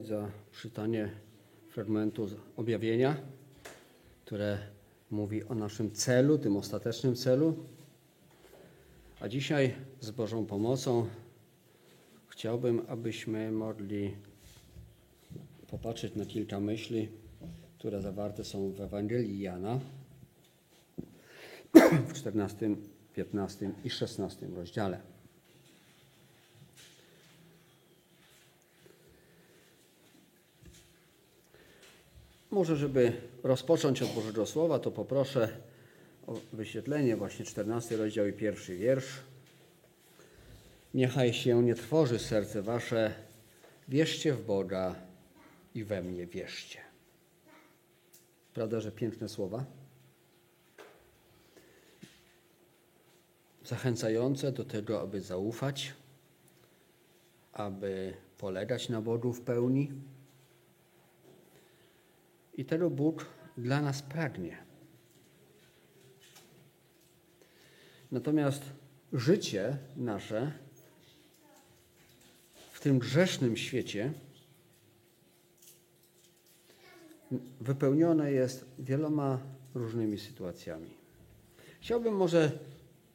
za 0.00 0.30
czytanie 0.52 1.10
fragmentu 1.68 2.28
objawienia, 2.56 3.16
które 4.24 4.58
mówi 5.10 5.44
o 5.44 5.54
naszym 5.54 5.90
celu, 5.90 6.38
tym 6.38 6.56
ostatecznym 6.56 7.16
celu. 7.16 7.56
A 9.20 9.28
dzisiaj 9.28 9.74
z 10.00 10.10
Bożą 10.10 10.46
pomocą 10.46 11.06
chciałbym, 12.28 12.82
abyśmy 12.88 13.52
mogli 13.52 14.16
popatrzeć 15.66 16.14
na 16.14 16.26
kilka 16.26 16.60
myśli, 16.60 17.08
które 17.78 18.02
zawarte 18.02 18.44
są 18.44 18.72
w 18.72 18.80
Ewangelii 18.80 19.40
Jana 19.40 19.80
w 22.08 22.12
14, 22.12 22.76
15 23.14 23.70
i 23.84 23.90
16 23.90 24.46
rozdziale. 24.46 25.17
Może, 32.50 32.76
żeby 32.76 33.12
rozpocząć 33.42 34.02
od 34.02 34.14
Bożego 34.14 34.46
Słowa, 34.46 34.78
to 34.78 34.90
poproszę 34.90 35.48
o 36.26 36.34
wyświetlenie 36.52 37.16
właśnie 37.16 37.44
14 37.44 37.96
rozdział 37.96 38.26
i 38.26 38.32
pierwszy 38.32 38.76
wiersz. 38.76 39.20
Niechaj 40.94 41.32
się 41.32 41.62
nie 41.62 41.74
trwoży 41.74 42.18
serce 42.18 42.62
wasze, 42.62 43.14
wierzcie 43.88 44.32
w 44.32 44.44
Boga 44.44 44.94
i 45.74 45.84
we 45.84 46.02
mnie 46.02 46.26
wierzcie. 46.26 46.78
Prawda, 48.54 48.80
że 48.80 48.92
piękne 48.92 49.28
słowa? 49.28 49.64
Zachęcające 53.64 54.52
do 54.52 54.64
tego, 54.64 55.00
aby 55.00 55.20
zaufać, 55.20 55.92
aby 57.52 58.14
polegać 58.38 58.88
na 58.88 59.00
Bogu 59.00 59.32
w 59.32 59.40
pełni 59.40 59.92
i 62.58 62.64
tego 62.64 62.90
Bóg 62.90 63.26
dla 63.58 63.82
nas 63.82 64.02
pragnie. 64.02 64.56
Natomiast 68.12 68.62
życie 69.12 69.76
nasze 69.96 70.52
w 72.72 72.80
tym 72.80 72.98
grzesznym 72.98 73.56
świecie 73.56 74.12
wypełnione 77.60 78.32
jest 78.32 78.64
wieloma 78.78 79.38
różnymi 79.74 80.18
sytuacjami. 80.18 80.90
Chciałbym 81.80 82.16
może 82.16 82.58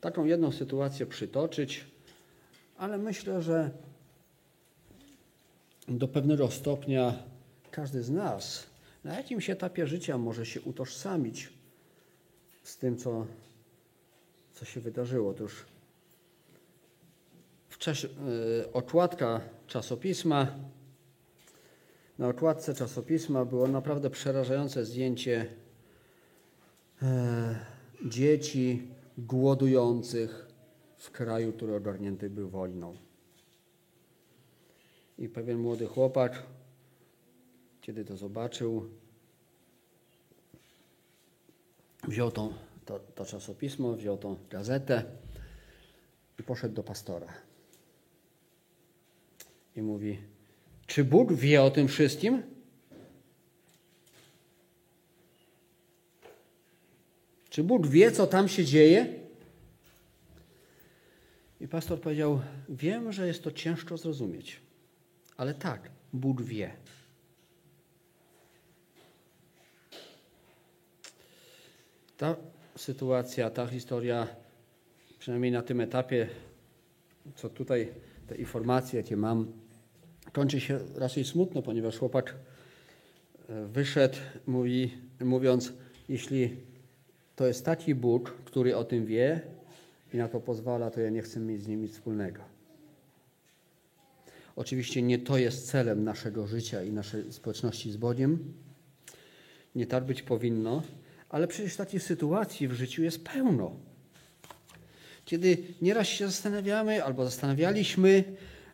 taką 0.02 0.26
jedną 0.26 0.52
sytuację 0.52 1.06
przytoczyć, 1.06 1.86
ale 2.78 2.98
myślę, 2.98 3.42
że 3.42 3.72
do 5.88 6.08
pewnego 6.08 6.52
stopnia 6.52 7.24
każdy 7.72 8.04
z 8.04 8.10
nas 8.10 8.73
na 9.04 9.18
jakimś 9.18 9.50
etapie 9.50 9.88
życia 9.88 10.18
może 10.18 10.46
się 10.46 10.62
utożsamić 10.62 11.54
z 12.64 12.78
tym, 12.78 12.98
co, 12.98 13.28
co 14.54 14.66
się 14.66 14.80
wydarzyło. 14.82 15.30
Otóż 15.32 15.66
w 17.70 17.78
czasie, 17.78 18.08
yy, 18.08 18.74
okładka 18.74 19.42
czasopisma, 19.68 20.48
na 22.18 22.28
okładce 22.28 22.74
czasopisma 22.74 23.46
było 23.46 23.68
naprawdę 23.68 24.10
przerażające 24.10 24.86
zdjęcie 24.86 25.46
yy, 27.02 27.08
dzieci 28.10 28.88
głodujących 29.18 30.48
w 30.98 31.12
kraju, 31.12 31.54
który 31.54 31.76
ogarnięty 31.76 32.30
był 32.30 32.50
wojną. 32.50 32.98
I 35.18 35.30
pewien 35.30 35.58
młody 35.58 35.88
chłopak 35.88 36.44
kiedy 37.84 38.06
to 38.06 38.18
zobaczył, 38.18 38.90
wziął 42.08 42.32
to, 42.32 42.54
to 43.16 43.26
czasopismo, 43.26 43.94
wziął 43.94 44.18
tą 44.18 44.38
gazetę 44.50 45.04
i 46.40 46.44
poszedł 46.44 46.76
do 46.76 46.84
pastora. 46.84 47.34
I 49.76 49.82
mówi: 49.82 50.20
Czy 50.88 51.04
Bóg 51.04 51.34
wie 51.34 51.64
o 51.64 51.72
tym 51.72 51.88
wszystkim? 51.88 52.44
Czy 57.50 57.64
Bóg 57.64 57.88
wie, 57.88 58.12
co 58.12 58.28
tam 58.28 58.50
się 58.50 58.66
dzieje? 58.66 59.20
I 61.62 61.68
pastor 61.68 62.02
powiedział: 62.02 62.42
Wiem, 62.70 63.12
że 63.12 63.28
jest 63.28 63.44
to 63.44 63.52
ciężko 63.52 63.98
zrozumieć, 63.98 64.60
ale 65.38 65.54
tak, 65.54 65.92
Bóg 66.14 66.42
wie. 66.42 66.84
Ta 72.24 72.36
sytuacja, 72.76 73.50
ta 73.50 73.68
historia, 73.68 74.28
przynajmniej 75.20 75.52
na 75.52 75.62
tym 75.62 75.82
etapie, 75.82 76.28
co 77.36 77.50
tutaj 77.50 77.94
te 78.28 78.36
informacje, 78.36 78.98
jakie 79.00 79.18
mam, 79.18 79.52
kończy 80.32 80.60
się 80.60 80.80
raczej 80.96 81.26
smutno, 81.26 81.62
ponieważ 81.62 81.98
chłopak 81.98 82.36
wyszedł, 83.68 84.18
mówi, 84.48 84.94
mówiąc, 85.20 85.74
jeśli 86.10 86.58
to 87.36 87.48
jest 87.48 87.66
taki 87.66 87.96
Bóg, 87.96 88.34
który 88.46 88.76
o 88.76 88.84
tym 88.84 89.06
wie 89.06 89.42
i 90.14 90.18
na 90.18 90.28
to 90.28 90.40
pozwala, 90.40 90.92
to 90.92 91.02
ja 91.02 91.10
nie 91.10 91.22
chcę 91.22 91.40
mieć 91.40 91.64
z 91.64 91.68
nim 91.68 91.82
nic 91.82 91.94
wspólnego. 91.94 92.42
Oczywiście 94.56 95.02
nie 95.02 95.20
to 95.20 95.38
jest 95.38 95.68
celem 95.68 96.04
naszego 96.04 96.48
życia 96.48 96.84
i 96.84 96.92
naszej 96.92 97.34
społeczności 97.34 97.92
z 97.92 97.98
Bogiem. 97.98 98.54
Nie 99.76 99.88
tak 99.88 100.04
być 100.04 100.22
powinno, 100.22 100.84
ale 101.34 101.48
przecież 101.48 101.76
takich 101.76 102.04
sytuacji 102.04 102.68
w 102.68 102.74
życiu 102.74 103.04
jest 103.04 103.24
pełno. 103.24 103.72
Kiedy 105.26 105.58
nieraz 105.82 106.08
się 106.08 106.28
zastanawiamy, 106.28 107.04
albo 107.04 107.26
zastanawialiśmy, 107.26 108.24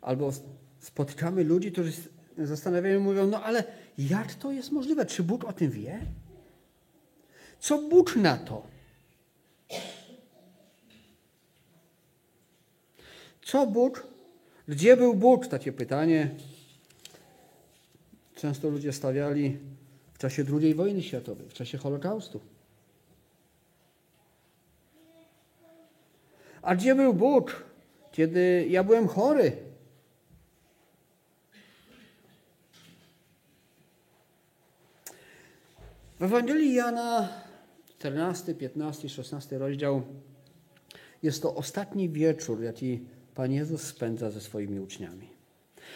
albo 0.01 0.31
spotykamy 0.79 1.43
ludzi, 1.43 1.71
którzy 1.71 1.91
zastanawiają, 2.37 2.99
mówią, 2.99 3.27
no 3.27 3.43
ale 3.43 3.63
jak 3.97 4.33
to 4.33 4.51
jest 4.51 4.71
możliwe? 4.71 5.05
Czy 5.05 5.23
Bóg 5.23 5.43
o 5.43 5.53
tym 5.53 5.71
wie? 5.71 5.99
Co 7.59 7.81
Bóg 7.81 8.15
na 8.15 8.37
to? 8.37 8.67
Co 13.41 13.67
Bóg? 13.67 14.07
Gdzie 14.67 14.97
był 14.97 15.13
Bóg? 15.13 15.47
Takie 15.47 15.71
pytanie 15.71 16.29
często 18.35 18.69
ludzie 18.69 18.93
stawiali 18.93 19.57
w 20.19 20.21
czasie 20.21 20.45
II 20.61 20.75
wojny 20.75 21.03
światowej, 21.03 21.49
w 21.49 21.53
czasie 21.53 21.77
Holokaustu. 21.77 22.41
A 26.61 26.75
gdzie 26.75 26.95
był 26.95 27.13
Bóg, 27.13 27.63
kiedy 28.11 28.67
ja 28.69 28.83
byłem 28.83 29.07
chory? 29.07 29.51
W 36.19 36.23
Ewangelii 36.23 36.73
Jana 36.73 37.29
14, 37.87 38.55
15, 38.55 39.09
16 39.09 39.57
rozdział 39.57 40.01
jest 41.23 41.41
to 41.41 41.55
ostatni 41.55 42.09
wieczór, 42.09 42.63
jaki 42.63 42.99
Pan 43.35 43.51
Jezus 43.51 43.81
spędza 43.81 44.29
ze 44.29 44.41
swoimi 44.41 44.79
uczniami. 44.79 45.29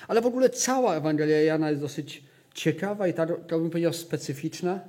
Ale 0.08 0.22
w 0.22 0.26
ogóle 0.26 0.50
cała 0.50 0.96
Ewangelia 0.96 1.42
Jana 1.42 1.70
jest 1.70 1.82
dosyć 1.82 2.33
ciekawa 2.54 3.08
i 3.08 3.14
tak, 3.14 3.30
tak 3.30 3.60
bym 3.60 3.70
powiedział 3.70 3.94
specyficzna, 3.94 4.80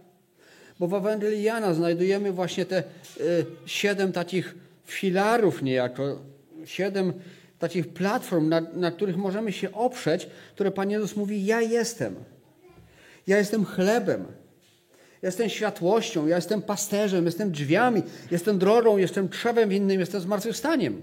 bo 0.79 0.89
w 0.89 0.95
Ewangelii 0.95 1.43
Jana 1.43 1.75
znajdujemy 1.75 2.33
właśnie 2.33 2.65
te 2.65 2.83
y, 3.21 3.47
siedem 3.67 4.13
takich 4.13 4.55
filarów 4.87 5.63
niejako, 5.63 6.19
siedem 6.65 7.13
takich 7.59 7.89
platform, 7.89 8.49
na, 8.49 8.61
na 8.61 8.91
których 8.91 9.17
możemy 9.17 9.53
się 9.53 9.73
oprzeć, 9.73 10.29
które 10.55 10.71
Pan 10.71 10.91
Jezus 10.91 11.17
mówi, 11.17 11.47
ja 11.47 11.61
jestem. 11.61 12.15
Ja 13.27 13.39
jestem 13.39 13.65
chlebem. 13.65 14.27
Jestem 15.23 15.49
światłością, 15.49 16.27
ja 16.27 16.37
jestem 16.37 16.63
pasterzem, 16.63 17.27
jestem 17.27 17.51
drzwiami, 17.51 18.03
jestem 18.31 18.59
drogą, 18.59 18.97
jestem 18.97 19.29
drzewem 19.29 19.73
innym, 19.73 20.01
jestem 20.01 20.21
zmartwychwstaniem. 20.21 21.03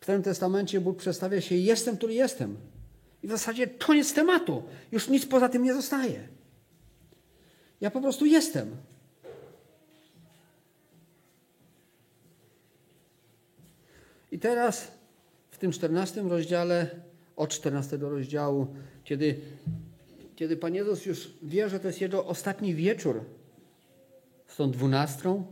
W 0.00 0.02
Starym 0.02 0.22
Testamencie 0.22 0.80
Bóg 0.80 0.98
przedstawia 0.98 1.40
się, 1.40 1.54
jestem, 1.54 1.96
który 1.96 2.14
jestem. 2.14 2.56
I 3.22 3.26
w 3.26 3.30
zasadzie 3.30 3.66
koniec 3.66 4.14
tematu. 4.14 4.62
Już 4.92 5.08
nic 5.08 5.26
poza 5.26 5.48
tym 5.48 5.62
nie 5.62 5.74
zostaje. 5.74 6.28
Ja 7.80 7.90
po 7.90 8.00
prostu 8.00 8.26
jestem. 8.26 8.76
I 14.32 14.38
teraz 14.38 14.88
w 15.50 15.58
tym 15.58 15.72
14 15.72 16.22
rozdziale, 16.22 16.90
od 17.36 17.50
14 17.50 17.96
rozdziału, 17.96 18.66
kiedy, 19.04 19.40
kiedy 20.36 20.56
Pan 20.56 20.74
Jezus 20.74 21.06
już 21.06 21.30
wie, 21.42 21.68
że 21.68 21.80
to 21.80 21.86
jest 21.86 22.00
jego 22.00 22.26
ostatni 22.26 22.74
wieczór 22.74 23.24
z 24.46 24.56
tą 24.56 24.70
dwunastką, 24.70 25.46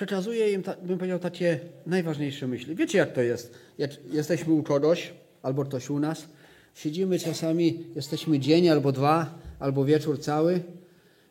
przekazuje 0.00 0.52
im, 0.52 0.62
bym 0.82 0.98
powiedział, 0.98 1.18
takie 1.18 1.60
najważniejsze 1.86 2.46
myśli. 2.46 2.74
Wiecie, 2.74 2.98
jak 2.98 3.12
to 3.12 3.20
jest? 3.20 3.54
Jak 3.78 3.90
jesteśmy 4.04 4.52
u 4.54 4.62
kogoś, 4.62 5.12
albo 5.42 5.64
ktoś 5.64 5.90
u 5.90 5.98
nas, 5.98 6.28
siedzimy 6.74 7.18
czasami, 7.18 7.84
jesteśmy 7.94 8.38
dzień 8.38 8.68
albo 8.68 8.92
dwa, 8.92 9.38
albo 9.58 9.84
wieczór 9.84 10.20
cały. 10.20 10.62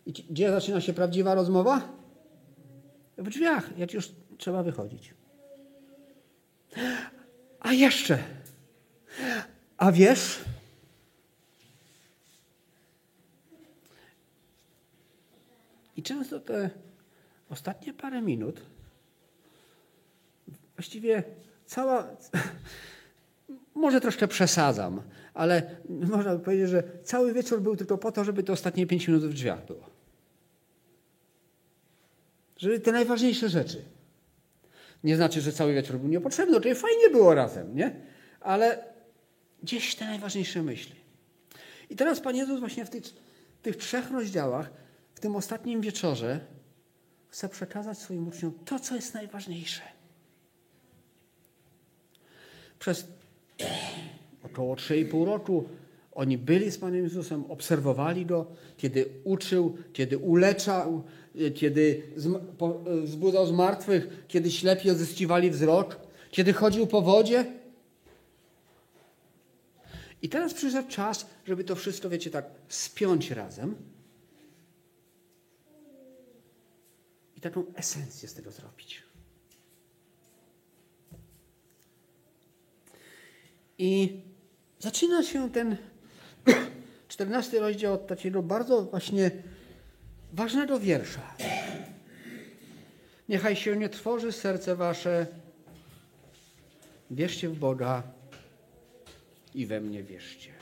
I 0.06 0.13
gdzie 0.13 0.51
zaczyna 0.51 0.81
się 0.81 0.94
prawdziwa 0.94 1.36
rozmowa? 1.36 1.89
W 3.18 3.30
drzwiach, 3.30 3.77
jak 3.77 3.94
już 3.94 4.12
trzeba 4.38 4.63
wychodzić. 4.63 5.13
A 7.60 7.74
jeszcze. 7.74 8.24
A 9.77 9.92
wiesz? 9.92 10.39
I 15.98 16.04
często 16.04 16.39
te 16.39 16.69
ostatnie 17.50 17.94
parę 17.94 18.22
minut, 18.22 18.62
właściwie 20.75 21.24
cała, 21.66 22.07
może 23.75 24.01
troszkę 24.01 24.28
przesadzam, 24.28 25.01
ale 25.34 25.75
można 25.90 26.36
by 26.36 26.44
powiedzieć, 26.44 26.69
że 26.69 26.84
cały 27.04 27.34
wieczór 27.34 27.62
był 27.62 27.75
tylko 27.75 27.98
po 27.98 28.12
to, 28.12 28.24
żeby 28.24 28.44
te 28.44 28.54
ostatnie 28.54 28.88
pięć 28.88 29.07
minut 29.07 29.24
w 29.24 29.34
drzwiach 29.34 29.66
było. 29.66 29.90
Żeby 32.57 32.80
te 32.80 32.92
najważniejsze 32.92 33.50
rzeczy. 33.50 33.86
Nie 35.04 35.16
znaczy, 35.16 35.42
że 35.42 35.51
cały 35.51 35.74
wieczór 35.74 35.98
był 35.98 36.10
niepotrzebny, 36.10 36.62
czyli 36.62 36.75
fajnie 36.75 37.10
było 37.10 37.34
razem, 37.34 37.75
nie? 37.75 37.96
Ale 38.42 38.84
gdzieś 39.63 39.96
te 39.96 40.06
najważniejsze 40.06 40.63
myśli. 40.63 40.96
I 41.90 41.96
teraz 41.96 42.19
Pan 42.19 42.36
Jezus 42.36 42.60
właśnie 42.60 42.86
w 42.86 42.90
tych, 42.90 43.04
tych 43.62 43.78
trzech 43.78 44.12
rozdziałach, 44.12 44.72
w 45.13 45.19
tym 45.19 45.36
ostatnim 45.36 45.81
wieczorze, 45.81 46.40
chce 47.29 47.49
przekazać 47.49 47.97
swoim 47.97 48.27
uczniom 48.27 48.53
to, 48.65 48.79
co 48.79 48.95
jest 48.95 49.13
najważniejsze. 49.13 49.81
Przez 52.79 53.07
około 54.43 54.75
3,5 54.75 55.25
roku 55.25 55.69
oni 56.11 56.37
byli 56.37 56.71
z 56.71 56.77
Panem 56.77 57.03
Jezusem, 57.03 57.45
obserwowali 57.51 58.25
Go, 58.25 58.45
kiedy 58.77 59.09
uczył, 59.23 59.77
kiedy 59.93 60.17
uleczał, 60.17 61.03
kiedy 61.55 62.03
wzbudzał 63.03 63.47
z 63.47 63.51
martwych, 63.51 64.25
kiedy 64.27 64.51
ślepi 64.51 64.91
odzyskiwali 64.91 65.51
wzrok, 65.51 65.99
kiedy 66.31 66.53
chodził 66.53 66.87
po 66.87 67.01
wodzie. 67.01 67.45
I 70.21 70.29
teraz 70.29 70.53
przyszedł 70.53 70.89
czas, 70.89 71.25
żeby 71.45 71.63
to 71.63 71.75
wszystko, 71.75 72.09
wiecie, 72.09 72.29
tak 72.29 72.45
spiąć 72.67 73.31
razem 73.31 73.75
i 77.39 77.41
taką 77.41 77.63
esencję 77.75 78.30
z 78.30 78.33
tego 78.33 78.51
zrobić. 78.51 79.03
I 83.77 84.21
zaczyna 84.80 85.24
się 85.24 85.51
ten 85.51 85.77
czternasty 87.07 87.59
rozdział 87.59 87.94
od 87.94 88.07
takiego 88.07 88.44
bardzo 88.44 88.81
właśnie 88.81 89.31
ważnego 90.33 90.80
wiersza. 90.80 91.36
Niechaj 93.30 93.56
się 93.56 93.77
nie 93.77 93.89
tworzy 93.89 94.31
serce 94.31 94.75
wasze, 94.75 95.27
wierzcie 97.12 97.50
w 97.50 97.59
Boga 97.59 98.03
i 99.56 99.65
we 99.65 99.81
mnie 99.81 100.03
wierzcie. 100.03 100.53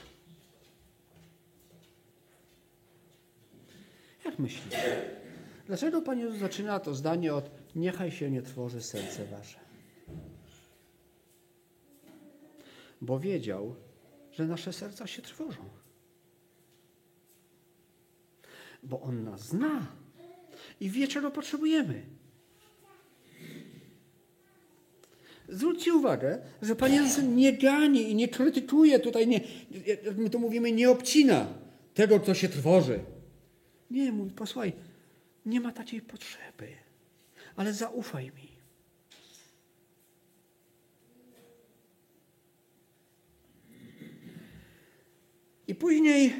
Jak 4.24 4.38
myślisz? 4.38 4.74
Dlaczego 5.68 6.02
Pan 6.02 6.18
Jezus 6.18 6.38
zaczyna 6.38 6.80
to 6.80 6.94
zdanie 6.94 7.34
od 7.34 7.50
niechaj 7.76 8.10
się 8.10 8.30
nie 8.30 8.42
tworzy 8.42 8.82
serce 8.82 9.24
wasze? 9.24 9.58
Bo 13.00 13.18
wiedział, 13.18 13.74
że 14.32 14.46
nasze 14.46 14.72
serca 14.72 15.06
się 15.06 15.22
trwożą. 15.22 15.62
Bo 18.82 19.00
On 19.00 19.24
nas 19.24 19.40
zna 19.40 19.86
i 20.80 20.90
wie, 20.90 21.08
czego 21.08 21.30
potrzebujemy. 21.30 22.02
Zwróćcie 25.48 25.94
uwagę, 25.94 26.38
że 26.62 26.76
Pan 26.76 26.92
Jezus 26.92 27.24
nie 27.24 27.52
gani 27.52 28.10
i 28.10 28.14
nie 28.14 28.28
krytykuje 28.28 29.00
tutaj, 29.00 29.26
nie, 29.26 29.40
jak 30.04 30.16
my 30.16 30.30
to 30.30 30.38
mówimy, 30.38 30.72
nie 30.72 30.90
obcina 30.90 31.46
tego, 31.94 32.20
kto 32.20 32.34
się 32.34 32.48
trwoży. 32.48 33.00
Nie, 33.90 34.12
mówi, 34.12 34.30
posłuchaj, 34.30 34.72
nie 35.48 35.60
ma 35.60 35.72
takiej 35.72 36.02
potrzeby, 36.02 36.68
ale 37.56 37.72
zaufaj 37.72 38.32
mi. 38.32 38.58
I 45.66 45.74
później 45.74 46.32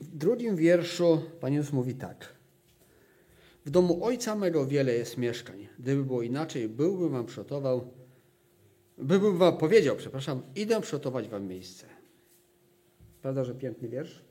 w 0.00 0.16
drugim 0.16 0.56
wierszu 0.56 1.22
Pan 1.40 1.52
Jezus 1.52 1.72
mówi 1.72 1.94
tak. 1.94 2.34
W 3.66 3.70
domu 3.70 4.04
Ojca 4.04 4.34
mego 4.34 4.66
wiele 4.66 4.94
jest 4.94 5.18
mieszkań. 5.18 5.68
Gdyby 5.78 6.04
było 6.04 6.22
inaczej, 6.22 6.68
byłbym 6.68 7.12
wam 7.12 7.26
przygotował, 7.26 7.94
byłbym 8.98 9.38
wam 9.38 9.58
powiedział, 9.58 9.96
przepraszam, 9.96 10.42
idę 10.56 10.80
przygotować 10.80 11.28
wam 11.28 11.46
miejsce. 11.46 11.86
Prawda, 13.22 13.44
że 13.44 13.54
piękny 13.54 13.88
wiersz? 13.88 14.24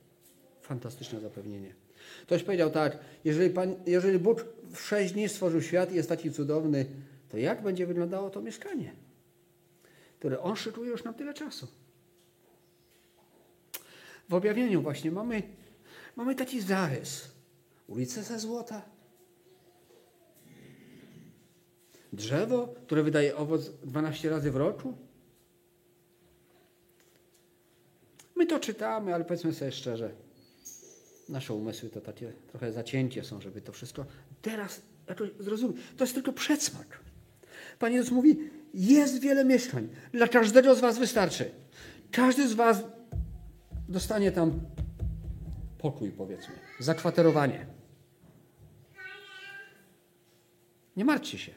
Fantastyczne 0.61 1.19
zapewnienie. 1.19 1.86
Ktoś 2.23 2.43
powiedział 2.43 2.69
tak, 2.69 2.97
jeżeli, 3.25 3.49
Pan, 3.49 3.75
jeżeli 3.85 4.19
Bóg 4.19 4.45
w 4.73 4.79
sześć 4.79 5.13
dni 5.13 5.29
stworzył 5.29 5.61
świat 5.61 5.91
i 5.91 5.95
jest 5.95 6.09
taki 6.09 6.31
cudowny, 6.31 6.85
to 7.29 7.37
jak 7.37 7.63
będzie 7.63 7.87
wyglądało 7.87 8.29
to 8.29 8.41
mieszkanie, 8.41 8.91
które 10.19 10.39
On 10.39 10.55
szykuje 10.55 10.89
już 10.89 11.03
na 11.03 11.13
tyle 11.13 11.33
czasu? 11.33 11.67
W 14.29 14.33
objawieniu 14.33 14.81
właśnie 14.81 15.11
mamy, 15.11 15.43
mamy 16.15 16.35
taki 16.35 16.61
zarys. 16.61 17.31
Ulice 17.87 18.23
ze 18.23 18.39
złota. 18.39 18.81
Drzewo, 22.13 22.67
które 22.67 23.03
wydaje 23.03 23.35
owoc 23.35 23.69
12 23.69 24.29
razy 24.29 24.51
w 24.51 24.55
roku. 24.55 24.93
My 28.35 28.45
to 28.45 28.59
czytamy, 28.59 29.13
ale 29.13 29.25
powiedzmy 29.25 29.53
sobie 29.53 29.71
szczerze, 29.71 30.11
nasze 31.29 31.53
umysły 31.53 31.89
to 31.89 32.01
takie 32.01 32.33
trochę 32.47 32.71
zacięcie 32.71 33.23
są, 33.23 33.41
żeby 33.41 33.61
to 33.61 33.71
wszystko 33.71 34.05
teraz 34.41 34.81
jakoś 35.07 35.29
zrozumieć. 35.39 35.77
To 35.97 36.03
jest 36.03 36.13
tylko 36.13 36.33
przedsmak. 36.33 36.99
Pan 37.79 37.93
Jezus 37.93 38.11
mówi, 38.11 38.37
jest 38.73 39.19
wiele 39.19 39.45
mieszkań. 39.45 39.89
Dla 40.11 40.27
każdego 40.27 40.75
z 40.75 40.79
was 40.79 40.99
wystarczy. 40.99 41.51
Każdy 42.11 42.47
z 42.47 42.53
was 42.53 42.83
dostanie 43.89 44.31
tam 44.31 44.59
pokój, 45.77 46.11
powiedzmy, 46.11 46.53
zakwaterowanie. 46.79 47.65
Nie 50.97 51.05
martwcie 51.05 51.37
się. 51.37 51.51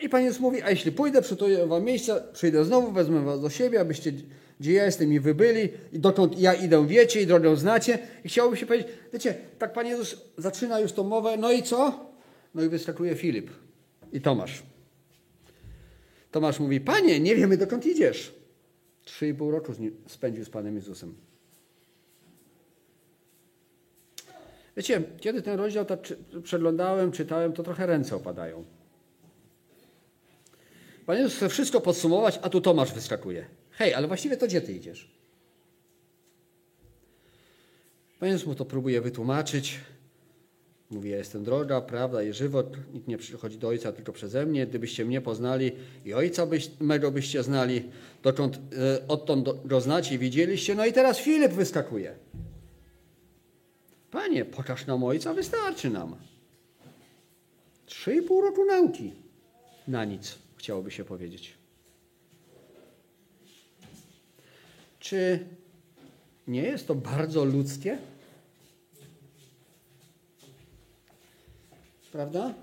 I 0.00 0.08
Pan 0.08 0.22
Jezus 0.22 0.40
mówi, 0.40 0.62
a 0.62 0.70
jeśli 0.70 0.92
pójdę, 0.92 1.22
przytuję 1.22 1.66
wam 1.66 1.84
miejsca, 1.84 2.20
przyjdę 2.32 2.64
znowu, 2.64 2.92
wezmę 2.92 3.20
was 3.20 3.40
do 3.40 3.50
siebie, 3.50 3.80
abyście, 3.80 4.12
gdzie 4.60 4.72
ja 4.72 4.84
jestem 4.84 5.12
i 5.12 5.20
wy 5.20 5.34
byli, 5.34 5.68
i 5.92 5.98
dokąd 5.98 6.38
ja 6.38 6.54
idę 6.54 6.86
wiecie 6.86 7.22
i 7.22 7.26
drogę 7.26 7.56
znacie. 7.56 7.98
I 8.24 8.28
chciałbym 8.28 8.56
się 8.56 8.66
powiedzieć, 8.66 8.88
wiecie, 9.12 9.34
tak 9.58 9.72
Pan 9.72 9.86
Jezus 9.86 10.16
zaczyna 10.38 10.80
już 10.80 10.92
tą 10.92 11.04
mowę, 11.04 11.36
no 11.36 11.52
i 11.52 11.62
co? 11.62 12.10
No 12.54 12.62
i 12.62 12.68
wyskakuje 12.68 13.14
Filip 13.14 13.50
i 14.12 14.20
Tomasz. 14.20 14.62
Tomasz 16.30 16.60
mówi, 16.60 16.80
Panie, 16.80 17.20
nie 17.20 17.36
wiemy 17.36 17.56
dokąd 17.56 17.86
idziesz. 17.86 18.34
Trzy 19.04 19.28
i 19.28 19.34
pół 19.34 19.50
roku 19.50 19.72
spędził 20.06 20.44
z 20.44 20.50
Panem 20.50 20.74
Jezusem. 20.74 21.14
Wiecie, 24.76 25.02
kiedy 25.20 25.42
ten 25.42 25.58
rozdział 25.58 25.84
tak 25.84 26.00
przeglądałem, 26.42 27.12
czytałem, 27.12 27.52
to 27.52 27.62
trochę 27.62 27.86
ręce 27.86 28.16
opadają. 28.16 28.64
Pan 31.06 31.16
Jezus 31.16 31.36
chce 31.36 31.48
wszystko 31.48 31.80
podsumować, 31.80 32.38
a 32.42 32.48
tu 32.48 32.60
Tomasz 32.60 32.94
wyskakuje. 32.94 33.46
Hej, 33.78 33.94
ale 33.94 34.06
właściwie 34.06 34.36
to 34.36 34.46
gdzie 34.46 34.60
ty 34.60 34.72
idziesz? 34.72 35.10
Pan 38.20 38.28
mu 38.46 38.54
to 38.54 38.64
próbuje 38.64 39.00
wytłumaczyć. 39.00 39.80
Mówi, 40.90 41.10
ja 41.10 41.16
jestem 41.16 41.44
droga, 41.44 41.80
prawda 41.80 42.22
i 42.22 42.32
żywot. 42.32 42.76
Nikt 42.94 43.08
nie 43.08 43.18
przychodzi 43.18 43.58
do 43.58 43.68
Ojca 43.68 43.92
tylko 43.92 44.12
przeze 44.12 44.46
mnie. 44.46 44.66
Gdybyście 44.66 45.04
mnie 45.04 45.20
poznali 45.20 45.72
i 46.04 46.14
Ojca 46.14 46.46
byś, 46.46 46.70
mego 46.80 47.10
byście 47.10 47.42
znali, 47.42 47.82
dokąd 48.22 48.56
e, 48.56 49.08
odtąd 49.08 49.48
go 49.64 49.80
znacie 49.80 50.18
widzieliście. 50.18 50.74
No 50.74 50.86
i 50.86 50.92
teraz 50.92 51.18
Filip 51.18 51.52
wyskakuje. 51.52 52.14
Panie, 54.10 54.44
pokaż 54.44 54.86
nam 54.86 55.04
Ojca, 55.04 55.34
wystarczy 55.34 55.90
nam. 55.90 56.16
Trzy 57.86 58.14
i 58.14 58.22
pół 58.22 58.40
roku 58.40 58.64
nauki. 58.64 59.12
Na 59.88 60.04
nic, 60.04 60.38
chciałoby 60.56 60.90
się 60.90 61.04
powiedzieć. 61.04 61.63
Czy 65.04 65.46
nie 66.46 66.62
jest 66.62 66.86
to 66.86 66.94
bardzo 66.94 67.44
ludzkie? 67.44 67.98
Prawda? 72.12 72.54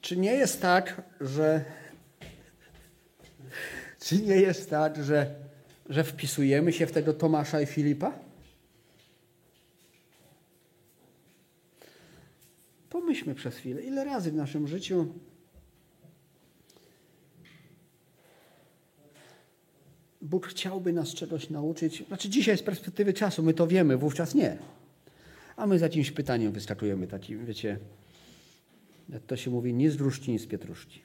Czy 0.00 0.16
nie 0.16 0.32
jest 0.32 0.62
tak, 0.62 1.02
że. 1.20 1.64
Czy 4.00 4.22
nie 4.22 4.36
jest 4.36 4.70
tak, 4.70 5.04
że, 5.04 5.34
że 5.88 6.04
wpisujemy 6.04 6.72
się 6.72 6.86
w 6.86 6.92
tego 6.92 7.12
Tomasza 7.14 7.60
i 7.60 7.66
Filipa? 7.66 8.18
Pomyślmy 12.90 13.34
przez 13.34 13.56
chwilę, 13.56 13.82
ile 13.82 14.04
razy 14.04 14.30
w 14.30 14.34
naszym 14.34 14.68
życiu 14.68 15.14
Bóg 20.24 20.46
chciałby 20.46 20.92
nas 20.92 21.14
czegoś 21.14 21.50
nauczyć. 21.50 22.04
Znaczy, 22.08 22.28
dzisiaj 22.28 22.58
z 22.58 22.62
perspektywy 22.62 23.12
czasu 23.12 23.42
my 23.42 23.54
to 23.54 23.66
wiemy, 23.66 23.96
wówczas 23.96 24.34
nie. 24.34 24.58
A 25.56 25.66
my 25.66 25.78
za 25.78 25.86
jakimś 25.86 26.10
pytaniem 26.10 26.52
wyskakujemy, 26.52 27.06
takim, 27.06 27.46
wiecie, 27.46 27.78
jak 29.08 29.22
to 29.22 29.36
się 29.36 29.50
mówi, 29.50 29.74
ni 29.74 29.90
z 29.90 29.96
druszki, 29.96 30.32
ni 30.32 30.38
z 30.38 30.46
pietruszki. 30.46 31.00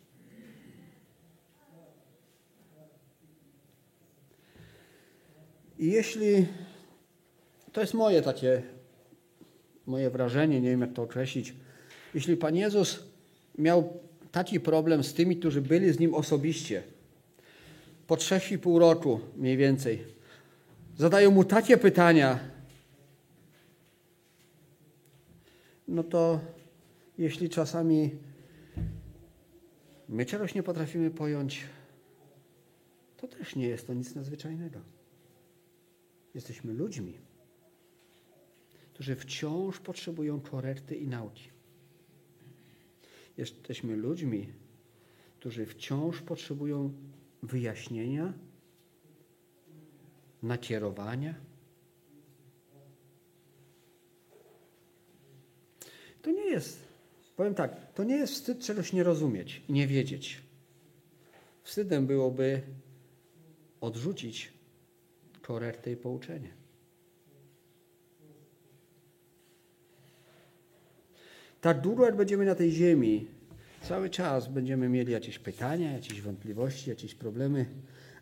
I 5.80 5.92
jeśli 5.92 6.46
to 7.72 7.82
jest 7.82 7.94
moje 7.94 8.22
takie, 8.22 8.62
moje 9.86 10.10
wrażenie, 10.10 10.62
nie 10.62 10.70
wiem 10.70 10.82
jak 10.82 10.94
to 10.94 11.04
określić, 11.04 11.54
jeśli 12.14 12.38
Pan 12.38 12.56
Jezus 12.56 13.04
miał 13.58 14.00
taki 14.32 14.60
problem 14.60 15.04
z 15.04 15.14
tymi, 15.14 15.38
którzy 15.38 15.62
byli 15.62 15.94
z 15.94 16.00
Nim 16.00 16.14
osobiście, 16.14 16.84
po 18.10 18.18
trzech 18.18 18.52
i 18.52 18.58
pół 18.58 18.80
roku 18.80 19.20
mniej 19.36 19.58
więcej, 19.58 20.06
zadają 20.98 21.32
Mu 21.32 21.44
takie 21.44 21.78
pytania, 21.78 22.40
no 25.88 26.04
to 26.04 26.40
jeśli 27.18 27.50
czasami 27.50 28.16
my 30.08 30.26
czegoś 30.26 30.56
nie 30.56 30.64
potrafimy 30.64 31.12
pojąć, 31.12 31.66
to 33.18 33.28
też 33.28 33.56
nie 33.56 33.68
jest 33.68 33.88
to 33.88 33.94
nic 33.94 34.16
nadzwyczajnego. 34.16 34.80
Jesteśmy 36.34 36.74
ludźmi, 36.74 37.14
którzy 38.94 39.16
wciąż 39.16 39.80
potrzebują 39.80 40.42
korekty 40.42 40.96
i 40.96 41.08
nauki. 41.08 41.50
Jesteśmy 43.38 43.96
ludźmi, 43.96 44.50
którzy 45.40 45.66
wciąż 45.66 46.22
potrzebują 46.22 46.94
wyjaśnienia, 47.44 48.34
nakierowania. 50.44 51.36
To 56.22 56.32
nie 56.32 56.46
jest, 56.46 56.80
powiem 57.36 57.56
tak, 57.56 57.94
to 57.94 58.04
nie 58.04 58.16
jest 58.16 58.34
wstyd 58.34 58.60
czegoś 58.60 58.94
nie 58.94 59.04
rozumieć 59.04 59.62
i 59.70 59.74
nie 59.74 59.88
wiedzieć. 59.88 60.42
Wstydem 61.64 62.08
byłoby 62.08 62.62
odrzucić 63.82 64.54
korektę 65.42 65.92
i 65.92 65.96
pouczenie. 65.96 66.60
Tak 71.62 71.82
długo, 71.82 72.06
jak 72.06 72.16
będziemy 72.16 72.46
na 72.46 72.56
tej 72.56 72.72
ziemi, 72.72 73.28
cały 73.82 74.10
czas 74.10 74.48
będziemy 74.48 74.90
mieli 74.90 75.12
jakieś 75.12 75.40
pytania, 75.40 75.92
jakieś 75.92 76.22
wątpliwości, 76.22 76.90
jakieś 76.90 77.16
problemy, 77.16 77.66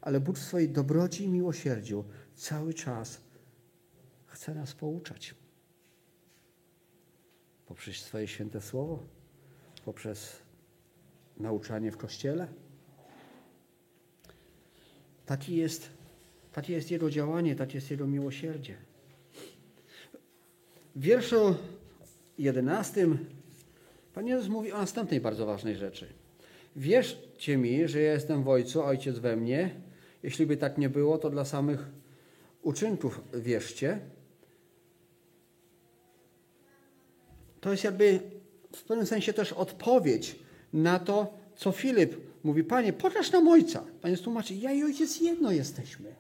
ale 0.02 0.20
Bóg 0.20 0.38
w 0.38 0.44
swojej 0.44 0.70
dobroci 0.70 1.24
i 1.24 1.28
miłosierdziu 1.28 2.06
cały 2.36 2.74
czas 2.74 3.22
chce 4.26 4.56
nas 4.56 4.74
pouczać. 4.74 5.36
Poprzez 7.66 7.96
swoje 7.98 8.28
święte 8.28 8.62
słowo, 8.62 9.04
poprzez 9.86 10.42
nauczanie 11.38 11.92
w 11.92 11.98
kościele. 11.98 12.48
Taki 15.26 15.56
jest, 15.56 15.90
takie 16.52 16.74
jest 16.74 16.92
Jego 16.92 17.10
działanie, 17.10 17.56
takie 17.56 17.78
jest 17.78 17.92
Jego 17.92 18.08
miłosierdzie. 18.08 18.78
W 20.96 21.02
wierszu 21.02 21.56
11 22.38 23.08
Pan 24.18 24.28
Jezus 24.28 24.50
mówi 24.50 24.72
o 24.72 24.78
następnej 24.78 25.22
bardzo 25.22 25.46
ważnej 25.46 25.76
rzeczy. 25.76 26.08
Wierzcie 26.76 27.58
mi, 27.58 27.88
że 27.88 28.02
ja 28.02 28.14
jestem 28.14 28.44
w 28.44 28.50
Ojcu, 28.50 28.84
Ojciec 28.84 29.20
we 29.20 29.36
mnie. 29.36 29.76
Jeśli 30.24 30.46
by 30.46 30.58
tak 30.58 30.78
nie 30.78 30.90
było, 30.90 31.18
to 31.18 31.30
dla 31.30 31.46
samych 31.46 31.86
uczynków 32.62 33.22
wierzcie. 33.34 34.00
To 37.62 37.72
jest 37.72 37.84
jakby 37.84 38.20
w 38.76 38.84
pewnym 38.84 39.06
sensie 39.06 39.34
też 39.34 39.54
odpowiedź 39.54 40.36
na 40.74 41.00
to, 41.00 41.34
co 41.56 41.72
Filip 41.72 42.16
mówi. 42.44 42.64
Panie, 42.64 42.94
pokaż 42.94 43.32
nam 43.32 43.48
Ojca. 43.48 43.84
Pan 44.02 44.12
Jezus 44.12 44.24
tłumaczy, 44.24 44.54
ja 44.54 44.72
i 44.72 44.84
Ojciec 44.84 45.22
jedno 45.22 45.52
jesteśmy. 45.52 46.16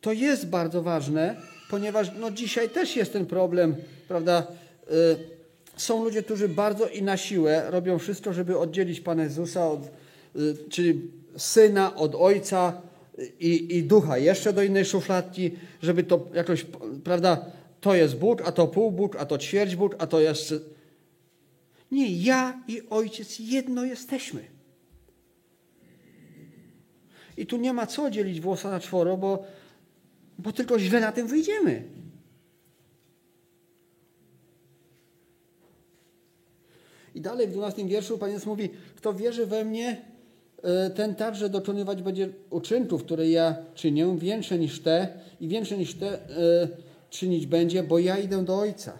To 0.00 0.12
jest 0.12 0.48
bardzo 0.48 0.82
ważne, 0.82 1.36
ponieważ 1.70 2.10
no, 2.18 2.30
dzisiaj 2.30 2.70
też 2.70 2.96
jest 2.96 3.12
ten 3.12 3.26
problem, 3.26 3.74
prawda? 4.08 4.46
Y, 4.90 5.16
są 5.76 6.04
ludzie, 6.04 6.22
którzy 6.22 6.48
bardzo 6.48 6.88
i 6.88 7.02
na 7.02 7.16
siłę 7.16 7.70
robią 7.70 7.98
wszystko, 7.98 8.32
żeby 8.32 8.58
oddzielić 8.58 9.00
Pana 9.00 9.22
Jezusa, 9.22 9.70
od, 9.70 9.80
y, 10.36 10.56
czyli 10.70 11.10
Syna 11.36 11.94
od 11.94 12.14
Ojca 12.14 12.82
i, 13.40 13.76
i 13.76 13.82
Ducha 13.82 14.18
jeszcze 14.18 14.52
do 14.52 14.62
innej 14.62 14.84
szufladki, 14.84 15.50
żeby 15.82 16.04
to 16.04 16.26
jakoś, 16.34 16.66
prawda, 17.04 17.44
to 17.80 17.94
jest 17.94 18.16
Bóg, 18.16 18.42
a 18.44 18.52
to 18.52 18.66
pół 18.66 18.92
Bóg, 18.92 19.16
a 19.16 19.26
to 19.26 19.38
ćwierć 19.38 19.76
Bóg, 19.76 19.94
a 19.98 20.06
to 20.06 20.20
jeszcze... 20.20 20.60
Nie, 21.90 22.16
ja 22.16 22.62
i 22.68 22.82
Ojciec 22.90 23.38
jedno 23.38 23.84
jesteśmy. 23.84 24.44
I 27.36 27.46
tu 27.46 27.56
nie 27.56 27.72
ma 27.72 27.86
co 27.86 28.10
dzielić 28.10 28.40
włosa 28.40 28.70
na 28.70 28.80
czworo, 28.80 29.16
bo, 29.16 29.44
bo 30.38 30.52
tylko 30.52 30.78
źle 30.78 31.00
na 31.00 31.12
tym 31.12 31.26
wyjdziemy. 31.26 31.82
I 37.16 37.20
dalej 37.20 37.46
w 37.46 37.52
12 37.52 37.86
wierszu 37.86 38.18
Pan 38.18 38.30
Jezus 38.30 38.46
mówi, 38.46 38.68
kto 38.96 39.14
wierzy 39.14 39.46
we 39.46 39.64
mnie, 39.64 40.02
e, 40.62 40.90
ten 40.90 41.14
także 41.14 41.48
dokonywać 41.48 42.02
będzie 42.02 42.28
uczynków, 42.50 43.04
które 43.04 43.28
ja 43.28 43.56
czynię, 43.74 44.16
większe 44.18 44.58
niż 44.58 44.80
te 44.80 45.08
i 45.40 45.48
większe 45.48 45.78
niż 45.78 45.94
te 45.94 46.12
e, 46.12 46.68
czynić 47.10 47.46
będzie, 47.46 47.82
bo 47.82 47.98
ja 47.98 48.18
idę 48.18 48.44
do 48.44 48.58
Ojca. 48.58 48.98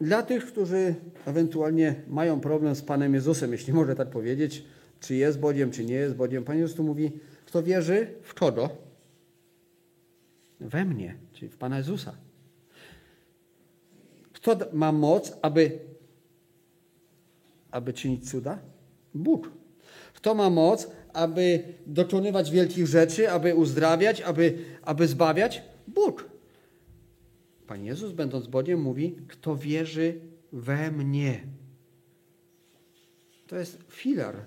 Dla 0.00 0.22
tych, 0.22 0.46
którzy 0.46 0.94
ewentualnie 1.26 1.94
mają 2.08 2.40
problem 2.40 2.74
z 2.74 2.82
Panem 2.82 3.14
Jezusem, 3.14 3.52
jeśli 3.52 3.72
można 3.72 3.94
tak 3.94 4.10
powiedzieć, 4.10 4.64
czy 5.00 5.14
jest 5.14 5.38
Bogiem, 5.38 5.70
czy 5.70 5.84
nie 5.84 5.94
jest 5.94 6.14
Bogiem, 6.14 6.44
Pan 6.44 6.58
Jezus 6.58 6.76
tu 6.76 6.82
mówi, 6.82 7.10
kto 7.46 7.62
wierzy 7.62 8.14
w 8.22 8.34
kogo? 8.34 8.68
We 10.60 10.84
mnie, 10.84 11.16
czyli 11.32 11.50
w 11.50 11.56
Pana 11.56 11.78
Jezusa. 11.78 12.27
Kto 14.48 14.72
ma 14.72 14.92
moc, 14.92 15.32
aby, 15.42 15.78
aby 17.70 17.92
czynić 17.92 18.30
cuda? 18.30 18.58
Bóg. 19.14 19.50
Kto 20.14 20.34
ma 20.34 20.50
moc, 20.50 20.88
aby 21.12 21.74
dokonywać 21.86 22.50
wielkich 22.50 22.86
rzeczy, 22.86 23.30
aby 23.30 23.54
uzdrawiać, 23.54 24.20
aby, 24.20 24.58
aby 24.82 25.08
zbawiać? 25.08 25.62
Bóg. 25.86 26.30
Pan 27.66 27.84
Jezus, 27.84 28.12
będąc 28.12 28.46
Bogiem, 28.46 28.80
mówi: 28.80 29.16
Kto 29.28 29.56
wierzy 29.56 30.20
we 30.52 30.90
mnie. 30.90 31.46
To 33.46 33.56
jest 33.56 33.78
filar 33.88 34.44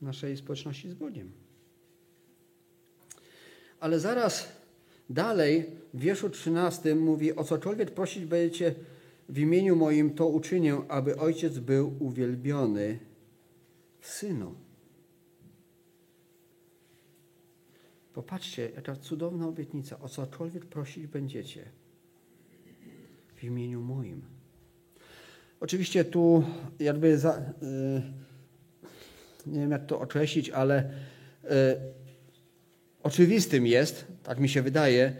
naszej 0.00 0.36
społeczności 0.36 0.90
z 0.90 0.94
Bogiem. 0.94 1.32
Ale 3.80 4.00
zaraz 4.00 4.57
Dalej 5.10 5.66
w 5.94 6.00
wierszu 6.00 6.30
13 6.30 6.94
mówi, 6.94 7.36
o 7.36 7.44
cokolwiek 7.44 7.90
prosić 7.90 8.24
będziecie 8.24 8.74
w 9.28 9.38
imieniu 9.38 9.76
moim, 9.76 10.14
to 10.14 10.26
uczynię, 10.26 10.76
aby 10.88 11.16
Ojciec 11.16 11.58
był 11.58 11.96
uwielbiony 12.00 12.98
w 14.00 14.06
Synu. 14.06 14.54
Popatrzcie, 18.12 18.70
jaka 18.74 18.96
cudowna 18.96 19.48
obietnica. 19.48 20.00
O 20.00 20.08
cokolwiek 20.08 20.66
prosić 20.66 21.06
będziecie 21.06 21.64
w 23.34 23.44
imieniu 23.44 23.80
moim. 23.80 24.22
Oczywiście 25.60 26.04
tu 26.04 26.44
jakby 26.78 27.18
za, 27.18 27.42
yy, 27.62 28.02
nie 29.46 29.60
wiem 29.60 29.70
jak 29.70 29.86
to 29.86 30.00
określić, 30.00 30.50
ale 30.50 30.90
yy, 31.44 31.50
oczywistym 33.08 33.66
jest, 33.66 34.04
tak 34.22 34.38
mi 34.38 34.48
się 34.48 34.62
wydaje, 34.62 35.12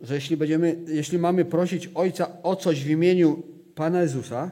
że 0.00 0.14
jeśli, 0.14 0.36
będziemy, 0.36 0.76
jeśli 0.88 1.18
mamy 1.18 1.44
prosić 1.44 1.90
Ojca 1.94 2.42
o 2.42 2.56
coś 2.56 2.84
w 2.84 2.90
imieniu 2.90 3.42
Pana 3.74 4.02
Jezusa, 4.02 4.50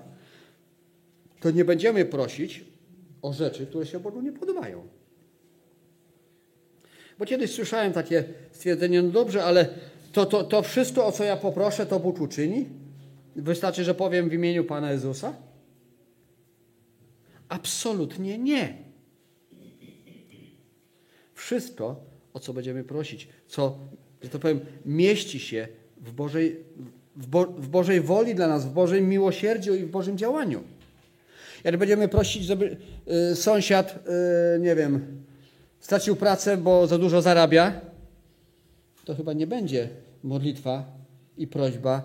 to 1.40 1.50
nie 1.50 1.64
będziemy 1.64 2.04
prosić 2.04 2.64
o 3.22 3.32
rzeczy, 3.32 3.66
które 3.66 3.86
się 3.86 4.00
Bogu 4.00 4.20
nie 4.20 4.32
podobają. 4.32 4.86
Bo 7.18 7.26
kiedyś 7.26 7.50
słyszałem 7.50 7.92
takie 7.92 8.24
stwierdzenie, 8.52 9.02
no 9.02 9.10
dobrze, 9.10 9.44
ale 9.44 9.68
to, 10.12 10.26
to, 10.26 10.44
to 10.44 10.62
wszystko, 10.62 11.06
o 11.06 11.12
co 11.12 11.24
ja 11.24 11.36
poproszę, 11.36 11.86
to 11.86 12.00
Bóg 12.00 12.20
uczyni? 12.20 12.66
Wystarczy, 13.36 13.84
że 13.84 13.94
powiem 13.94 14.28
w 14.28 14.32
imieniu 14.32 14.64
Pana 14.64 14.92
Jezusa? 14.92 15.36
Absolutnie 17.48 18.38
nie. 18.38 18.88
Wszystko, 21.34 22.07
o 22.38 22.40
co 22.40 22.52
będziemy 22.52 22.84
prosić, 22.84 23.28
co, 23.48 23.78
że 24.22 24.28
to 24.28 24.38
powiem, 24.38 24.60
mieści 24.86 25.40
się 25.40 25.68
w 26.00 26.12
Bożej, 26.12 26.56
w, 27.16 27.26
Bo, 27.26 27.46
w 27.46 27.68
Bożej 27.68 28.00
woli 28.00 28.34
dla 28.34 28.48
nas, 28.48 28.66
w 28.66 28.72
Bożym 28.72 29.08
miłosierdziu 29.08 29.74
i 29.74 29.84
w 29.84 29.90
Bożym 29.90 30.18
działaniu. 30.18 30.62
Jak 31.64 31.76
będziemy 31.76 32.08
prosić, 32.08 32.44
żeby 32.44 32.76
y, 33.32 33.36
sąsiad, 33.36 33.98
y, 34.56 34.60
nie 34.60 34.74
wiem, 34.74 35.22
stracił 35.80 36.16
pracę, 36.16 36.56
bo 36.56 36.86
za 36.86 36.98
dużo 36.98 37.22
zarabia, 37.22 37.80
to 39.04 39.14
chyba 39.14 39.32
nie 39.32 39.46
będzie 39.46 39.88
modlitwa 40.22 40.84
i 41.38 41.46
prośba 41.46 42.02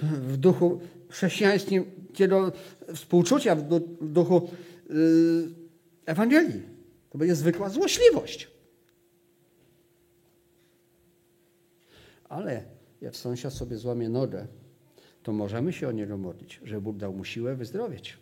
w 0.00 0.36
duchu 0.36 0.80
chrześcijańskim, 1.08 1.84
do 2.28 2.52
współczucia, 2.94 3.54
w, 3.54 3.62
w 4.00 4.12
duchu 4.12 4.48
y, 4.90 4.94
Ewangelii. 6.06 6.62
To 7.10 7.18
będzie 7.18 7.34
zwykła 7.34 7.68
złośliwość. 7.68 8.55
Ale 12.28 12.64
jak 13.00 13.16
sąsiad 13.16 13.52
sobie 13.52 13.76
złamie 13.76 14.08
nogę, 14.08 14.46
to 15.22 15.32
możemy 15.32 15.72
się 15.72 15.88
o 15.88 15.92
niego 15.92 16.18
modlić, 16.18 16.60
żeby 16.64 16.80
Bóg 16.80 16.96
dał 16.96 17.12
mu 17.12 17.24
siłę 17.24 17.56
wyzdrowieć. 17.56 18.18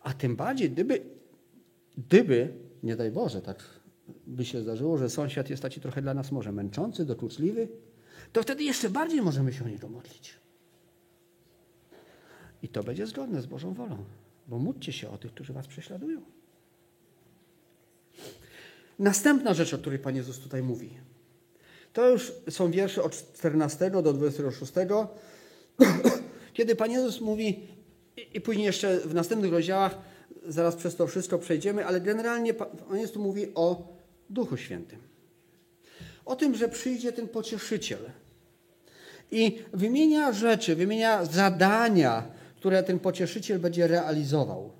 A 0.00 0.14
tym 0.14 0.36
bardziej, 0.36 0.70
gdyby, 0.70 1.02
gdyby, 1.98 2.54
nie 2.82 2.96
daj 2.96 3.10
Boże, 3.10 3.42
tak 3.42 3.64
by 4.26 4.44
się 4.44 4.60
zdarzyło, 4.62 4.98
że 4.98 5.10
sąsiad 5.10 5.50
jest 5.50 5.62
taki 5.62 5.80
trochę 5.80 6.02
dla 6.02 6.14
nas 6.14 6.32
może 6.32 6.52
męczący, 6.52 7.04
dokuczliwy, 7.04 7.68
to 8.32 8.42
wtedy 8.42 8.64
jeszcze 8.64 8.90
bardziej 8.90 9.22
możemy 9.22 9.52
się 9.52 9.64
o 9.64 9.68
niego 9.68 9.88
modlić. 9.88 10.34
I 12.62 12.68
to 12.68 12.82
będzie 12.82 13.06
zgodne 13.06 13.42
z 13.42 13.46
Bożą 13.46 13.74
wolą, 13.74 14.04
bo 14.48 14.58
módlcie 14.58 14.92
się 14.92 15.10
o 15.10 15.18
tych, 15.18 15.32
którzy 15.32 15.52
was 15.52 15.66
prześladują. 15.66 16.35
Następna 18.98 19.54
rzecz, 19.54 19.74
o 19.74 19.78
której 19.78 19.98
Pan 19.98 20.16
Jezus 20.16 20.38
tutaj 20.38 20.62
mówi, 20.62 20.90
to 21.92 22.08
już 22.08 22.32
są 22.50 22.70
wiersze 22.70 23.02
od 23.02 23.32
14 23.34 23.90
do 23.90 24.12
26, 24.12 24.72
kiedy 26.54 26.76
Pan 26.76 26.90
Jezus 26.90 27.20
mówi, 27.20 27.68
i 28.34 28.40
później 28.40 28.66
jeszcze 28.66 29.00
w 29.00 29.14
następnych 29.14 29.52
rozdziałach, 29.52 29.98
zaraz 30.46 30.76
przez 30.76 30.96
to 30.96 31.06
wszystko 31.06 31.38
przejdziemy, 31.38 31.86
ale 31.86 32.00
generalnie 32.00 32.54
Pan 32.54 32.68
Jezus 32.92 33.16
mówi 33.16 33.46
o 33.54 33.96
Duchu 34.30 34.56
Świętym. 34.56 34.98
O 36.24 36.36
tym, 36.36 36.54
że 36.54 36.68
przyjdzie 36.68 37.12
ten 37.12 37.28
pocieszyciel. 37.28 37.98
I 39.30 39.58
wymienia 39.72 40.32
rzeczy, 40.32 40.76
wymienia 40.76 41.24
zadania, 41.24 42.30
które 42.56 42.82
ten 42.82 42.98
pocieszyciel 42.98 43.58
będzie 43.58 43.86
realizował. 43.86 44.72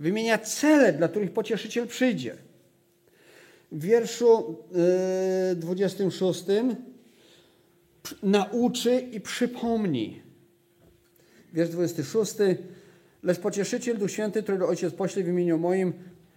Wymienia 0.00 0.38
cele, 0.38 0.92
dla 0.92 1.08
których 1.08 1.32
pocieszyciel 1.32 1.86
przyjdzie. 1.86 2.36
W 3.72 3.82
wierszu 3.82 4.56
yy, 5.50 5.56
26 5.56 6.44
nauczy 8.22 9.00
i 9.00 9.20
przypomni. 9.20 10.22
Wiersz 11.52 11.70
26. 11.70 12.34
Lecz 13.22 13.38
pocieszyciel 13.38 13.98
Duch 13.98 14.10
Święty, 14.10 14.42
którego 14.42 14.68
Ojciec 14.68 14.94
pośle 14.94 15.22
w 15.22 15.28
imieniu 15.28 15.58
moim, 15.58 15.92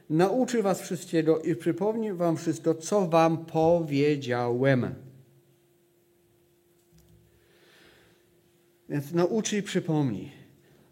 nauczy 0.10 0.64
was 0.64 0.82
wszystkiego 0.82 1.40
i 1.40 1.56
przypomni 1.56 2.14
wam 2.14 2.38
wszystko, 2.38 2.76
co 2.76 3.08
wam 3.08 3.46
powiedziałem. 3.46 4.96
Więc 8.90 9.12
nauczy 9.12 9.58
i 9.58 9.64
przypomni. 9.64 10.41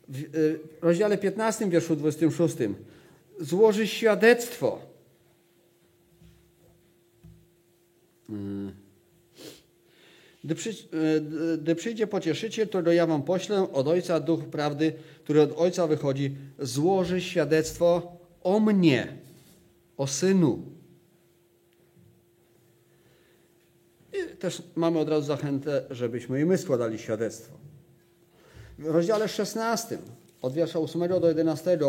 W 0.09 0.35
y, 0.35 0.59
rozdziale 0.81 1.17
15, 1.17 1.69
wierszu 1.69 1.95
26 1.95 2.55
złoży 3.39 3.87
świadectwo. 3.87 4.79
Hmm. 8.27 8.71
Gdy, 10.43 10.55
przy, 10.55 10.69
y, 10.69 11.57
gdy 11.57 11.75
przyjdzie 11.75 12.07
pocieszyciel, 12.07 12.67
to 12.67 12.91
ja 12.91 13.07
wam 13.07 13.23
poślę 13.23 13.73
od 13.73 13.87
Ojca 13.87 14.19
Duch 14.19 14.45
Prawdy, 14.45 14.93
który 15.23 15.41
od 15.41 15.51
Ojca 15.57 15.87
wychodzi, 15.87 16.35
złoży 16.59 17.21
świadectwo 17.21 18.17
o 18.43 18.59
mnie, 18.59 19.17
o 19.97 20.07
Synu. 20.07 20.61
I 24.13 24.37
też 24.37 24.63
mamy 24.75 24.99
od 24.99 25.09
razu 25.09 25.27
zachętę, 25.27 25.85
żebyśmy 25.89 26.41
i 26.41 26.45
my 26.45 26.57
składali 26.57 26.99
świadectwo. 26.99 27.68
W 28.79 28.85
rozdziale 28.85 29.27
16, 29.27 29.97
od 30.41 30.53
wiersza 30.53 30.79
8 30.79 31.07
do 31.07 31.27
11, 31.27 31.79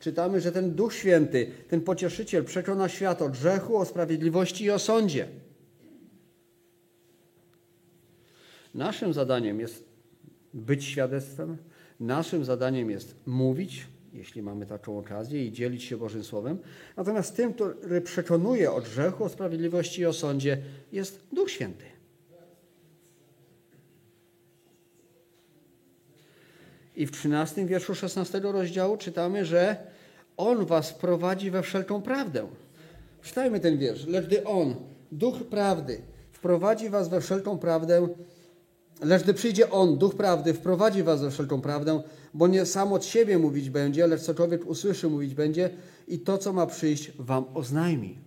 czytamy, 0.00 0.40
że 0.40 0.52
ten 0.52 0.74
Duch 0.74 0.94
Święty, 0.94 1.50
ten 1.68 1.80
pocieszyciel 1.80 2.44
przekona 2.44 2.88
świat 2.88 3.22
o 3.22 3.28
grzechu, 3.28 3.76
o 3.76 3.84
sprawiedliwości 3.84 4.64
i 4.64 4.70
o 4.70 4.78
sądzie. 4.78 5.28
Naszym 8.74 9.12
zadaniem 9.12 9.60
jest 9.60 9.84
być 10.54 10.84
świadectwem, 10.84 11.56
naszym 12.00 12.44
zadaniem 12.44 12.90
jest 12.90 13.14
mówić, 13.26 13.86
jeśli 14.12 14.42
mamy 14.42 14.66
taką 14.66 14.98
okazję, 14.98 15.44
i 15.44 15.52
dzielić 15.52 15.82
się 15.82 15.96
Bożym 15.96 16.24
Słowem. 16.24 16.58
Natomiast 16.96 17.36
tym, 17.36 17.54
który 17.54 18.00
przekonuje 18.00 18.72
o 18.72 18.80
grzechu, 18.80 19.24
o 19.24 19.28
sprawiedliwości 19.28 20.00
i 20.00 20.06
o 20.06 20.12
sądzie, 20.12 20.58
jest 20.92 21.26
Duch 21.32 21.50
Święty. 21.50 21.95
I 26.96 27.06
w 27.06 27.10
13 27.10 27.66
wierszu 27.66 27.94
16 27.94 28.40
rozdziału 28.40 28.96
czytamy, 28.96 29.44
że 29.44 29.76
On 30.36 30.66
was 30.66 30.92
prowadzi 30.92 31.50
we 31.50 31.62
wszelką 31.62 32.02
prawdę. 32.02 32.46
Czytajmy 33.22 33.60
ten 33.60 33.78
wiersz. 33.78 34.06
Lecz 34.06 34.26
gdy 34.26 34.44
On, 34.44 34.74
Duch 35.12 35.42
Prawdy, 35.42 36.00
wprowadzi 36.32 36.88
was 36.88 37.08
we 37.08 37.20
wszelką 37.20 37.58
prawdę, 37.58 38.08
lecz 39.02 39.22
gdy 39.22 39.34
przyjdzie 39.34 39.70
On, 39.70 39.98
Duch 39.98 40.14
Prawdy, 40.14 40.54
wprowadzi 40.54 41.02
was 41.02 41.20
we 41.22 41.30
wszelką 41.30 41.60
prawdę, 41.60 42.02
bo 42.34 42.46
nie 42.48 42.66
sam 42.66 42.92
od 42.92 43.04
siebie 43.04 43.38
mówić 43.38 43.70
będzie, 43.70 44.06
lecz 44.06 44.20
co 44.20 44.34
człowiek 44.34 44.66
usłyszy 44.66 45.08
mówić 45.08 45.34
będzie 45.34 45.70
i 46.08 46.18
to, 46.18 46.38
co 46.38 46.52
ma 46.52 46.66
przyjść, 46.66 47.12
wam 47.18 47.44
oznajmi. 47.54 48.18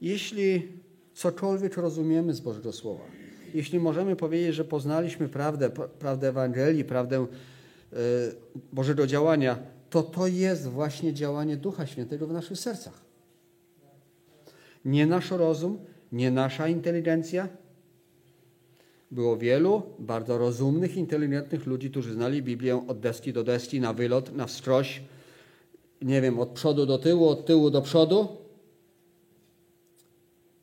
Jeśli 0.00 0.68
cokolwiek 1.14 1.76
rozumiemy 1.76 2.34
z 2.34 2.40
Bożego 2.40 2.72
Słowa, 2.72 3.04
jeśli 3.54 3.80
możemy 3.80 4.16
powiedzieć, 4.16 4.54
że 4.54 4.64
poznaliśmy 4.64 5.28
prawdę, 5.28 5.70
prawdę 5.70 6.28
Ewangelii, 6.28 6.84
prawdę 6.84 7.16
e, 7.16 7.96
Bożego 8.72 9.06
działania, 9.06 9.58
to 9.90 10.02
to 10.02 10.26
jest 10.26 10.68
właśnie 10.68 11.14
działanie 11.14 11.56
Ducha 11.56 11.86
Świętego 11.86 12.26
w 12.26 12.32
naszych 12.32 12.58
sercach. 12.58 13.00
Nie 14.84 15.06
nasz 15.06 15.30
rozum, 15.30 15.78
nie 16.12 16.30
nasza 16.30 16.68
inteligencja. 16.68 17.48
Było 19.10 19.36
wielu 19.36 19.82
bardzo 19.98 20.38
rozumnych, 20.38 20.96
inteligentnych 20.96 21.66
ludzi, 21.66 21.90
którzy 21.90 22.12
znali 22.12 22.42
Biblię 22.42 22.86
od 22.88 23.00
deski 23.00 23.32
do 23.32 23.44
deski, 23.44 23.80
na 23.80 23.92
wylot, 23.92 24.34
na 24.36 24.46
wskroś, 24.46 25.02
nie 26.02 26.20
wiem, 26.20 26.38
od 26.38 26.48
przodu 26.48 26.86
do 26.86 26.98
tyłu, 26.98 27.28
od 27.28 27.46
tyłu 27.46 27.70
do 27.70 27.82
przodu. 27.82 28.28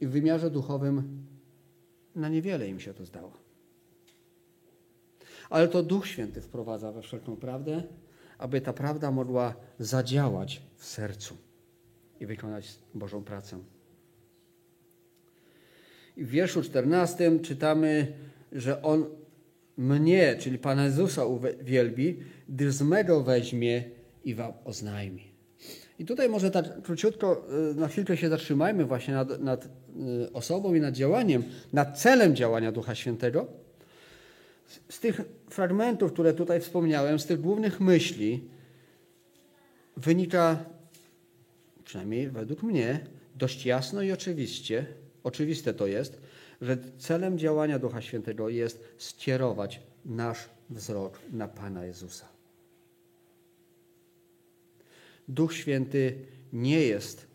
I 0.02 0.08
w 0.08 0.10
wymiarze 0.10 0.52
duchowym 0.52 1.26
na 2.18 2.30
niewiele 2.30 2.68
im 2.68 2.80
się 2.80 2.94
to 2.94 3.06
zdało. 3.06 3.32
Ale 5.50 5.68
to 5.68 5.84
Duch 5.84 6.08
Święty 6.08 6.42
wprowadza 6.42 6.92
we 6.92 7.02
wszelką 7.02 7.36
prawdę, 7.36 7.84
aby 8.38 8.62
ta 8.62 8.74
prawda 8.74 9.12
mogła 9.12 9.56
zadziałać 9.80 10.62
w 10.76 10.86
sercu 10.86 11.38
i 12.20 12.26
wykonać 12.26 12.76
Bożą 12.94 13.24
pracę. 13.24 13.60
I 16.18 16.26
w 16.26 16.30
wierszu 16.30 16.64
14 16.64 17.40
czytamy, 17.40 18.14
że 18.52 18.82
On 18.82 19.06
mnie, 19.78 20.36
czyli 20.40 20.58
Pana 20.58 20.86
Jezusa 20.86 21.26
uwielbi, 21.26 22.20
gdyż 22.50 22.74
z 22.74 22.82
mego 22.82 23.24
weźmie 23.24 23.84
i 24.24 24.36
wam 24.36 24.54
oznajmi. 24.66 25.37
I 26.00 26.06
tutaj 26.06 26.30
może 26.30 26.52
tak 26.52 26.82
króciutko, 26.82 27.46
y, 27.72 27.76
na 27.76 27.88
chwilkę 27.88 28.18
się 28.18 28.30
zatrzymajmy 28.30 28.86
właśnie 28.86 29.14
nad, 29.14 29.42
nad 29.42 29.66
y, 29.66 29.70
osobą 30.34 30.74
i 30.74 30.82
nad 30.82 30.94
działaniem, 30.94 31.44
nad 31.74 32.00
celem 32.00 32.36
działania 32.36 32.72
Ducha 32.72 32.96
Świętego. 32.96 33.48
Z 34.90 35.00
tych 35.00 35.22
fragmentów, 35.50 36.14
które 36.14 36.34
tutaj 36.34 36.62
wspomniałem, 36.62 37.20
z 37.20 37.26
tych 37.26 37.42
głównych 37.42 37.80
myśli 37.80 38.44
wynika, 39.98 40.58
przynajmniej 41.84 42.30
według 42.30 42.64
mnie, 42.64 43.00
dość 43.36 43.66
jasno 43.66 44.02
i 44.02 44.12
oczywiście, 44.12 44.86
oczywiste 45.24 45.74
to 45.74 45.88
jest, 45.88 46.22
że 46.62 46.78
celem 46.98 47.38
działania 47.38 47.80
Ducha 47.80 48.02
Świętego 48.02 48.50
jest 48.50 48.84
skierować 48.98 49.80
nasz 50.06 50.50
wzrok 50.70 51.20
na 51.32 51.48
Pana 51.48 51.86
Jezusa. 51.86 52.37
Duch 55.28 55.54
Święty 55.54 56.16
nie 56.54 56.80
jest 56.80 57.28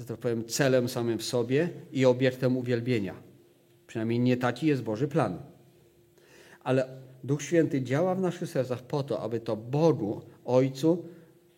że 0.00 0.06
tak 0.06 0.18
powiem, 0.18 0.44
celem 0.44 0.88
samym 0.88 1.18
w 1.18 1.22
sobie 1.22 1.68
i 1.92 2.04
obiektem 2.04 2.56
uwielbienia. 2.56 3.14
Przynajmniej 3.86 4.20
nie 4.20 4.36
taki 4.36 4.66
jest 4.66 4.82
Boży 4.82 5.08
plan. 5.08 5.42
Ale 6.64 6.88
Duch 7.24 7.42
Święty 7.42 7.82
działa 7.82 8.14
w 8.14 8.20
naszych 8.20 8.50
sercach 8.50 8.82
po 8.82 9.02
to, 9.02 9.20
aby 9.20 9.40
to 9.40 9.56
Bogu, 9.56 10.22
Ojcu, 10.44 11.04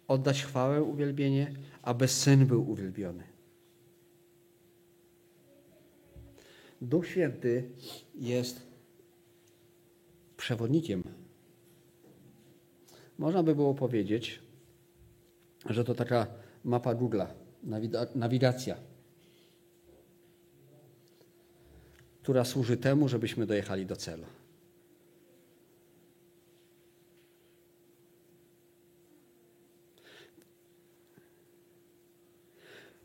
oddać 0.08 0.42
chwałę, 0.44 0.82
uwielbienie, 0.82 1.54
aby 1.82 2.08
Syn 2.08 2.46
był 2.46 2.70
uwielbiony. 2.70 3.24
Duch 6.80 7.06
Święty 7.06 7.70
jest 8.14 8.66
przewodnikiem. 10.36 11.02
Można 13.18 13.42
by 13.42 13.54
było 13.54 13.74
powiedzieć, 13.74 14.41
że 15.66 15.84
to 15.84 15.94
taka 15.94 16.26
mapa 16.64 16.94
Google'a, 16.94 17.26
nawigacja, 18.14 18.76
która 22.22 22.44
służy 22.44 22.76
temu, 22.76 23.08
żebyśmy 23.08 23.46
dojechali 23.46 23.86
do 23.86 23.96
celu. 23.96 24.26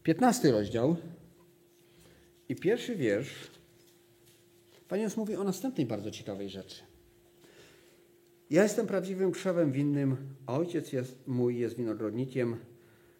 Piętnasty 0.04 0.52
rozdział 0.52 0.96
i 2.50 2.56
pierwszy 2.56 2.96
wiersz. 2.96 3.52
Pan 4.88 5.00
Jezus 5.00 5.18
mówi 5.18 5.36
o 5.36 5.44
następnej 5.44 5.86
bardzo 5.86 6.12
ciekawej 6.12 6.50
rzeczy. 6.50 6.84
Ja 8.50 8.64
jestem 8.64 8.88
prawdziwym 8.88 9.32
krzewem 9.32 9.72
winnym, 9.72 10.18
a 10.46 10.58
ojciec 10.58 10.94
jest, 10.94 11.28
mój 11.28 11.58
jest 11.58 11.78
winogrodnikiem. 11.78 12.56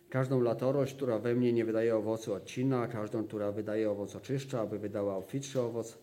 Każdą 0.10 0.42
latorość, 0.42 0.94
która 0.94 1.20
we 1.20 1.36
mnie 1.36 1.54
nie 1.54 1.66
wydaje 1.66 1.96
owocu, 1.96 2.34
odcina, 2.34 2.88
każdą, 2.88 3.24
która 3.24 3.52
wydaje 3.52 3.92
owoc, 3.92 4.16
oczyszcza, 4.16 4.62
aby 4.62 4.80
wydała 4.80 5.16
obfitszy 5.16 5.62
owoc. 5.62 5.98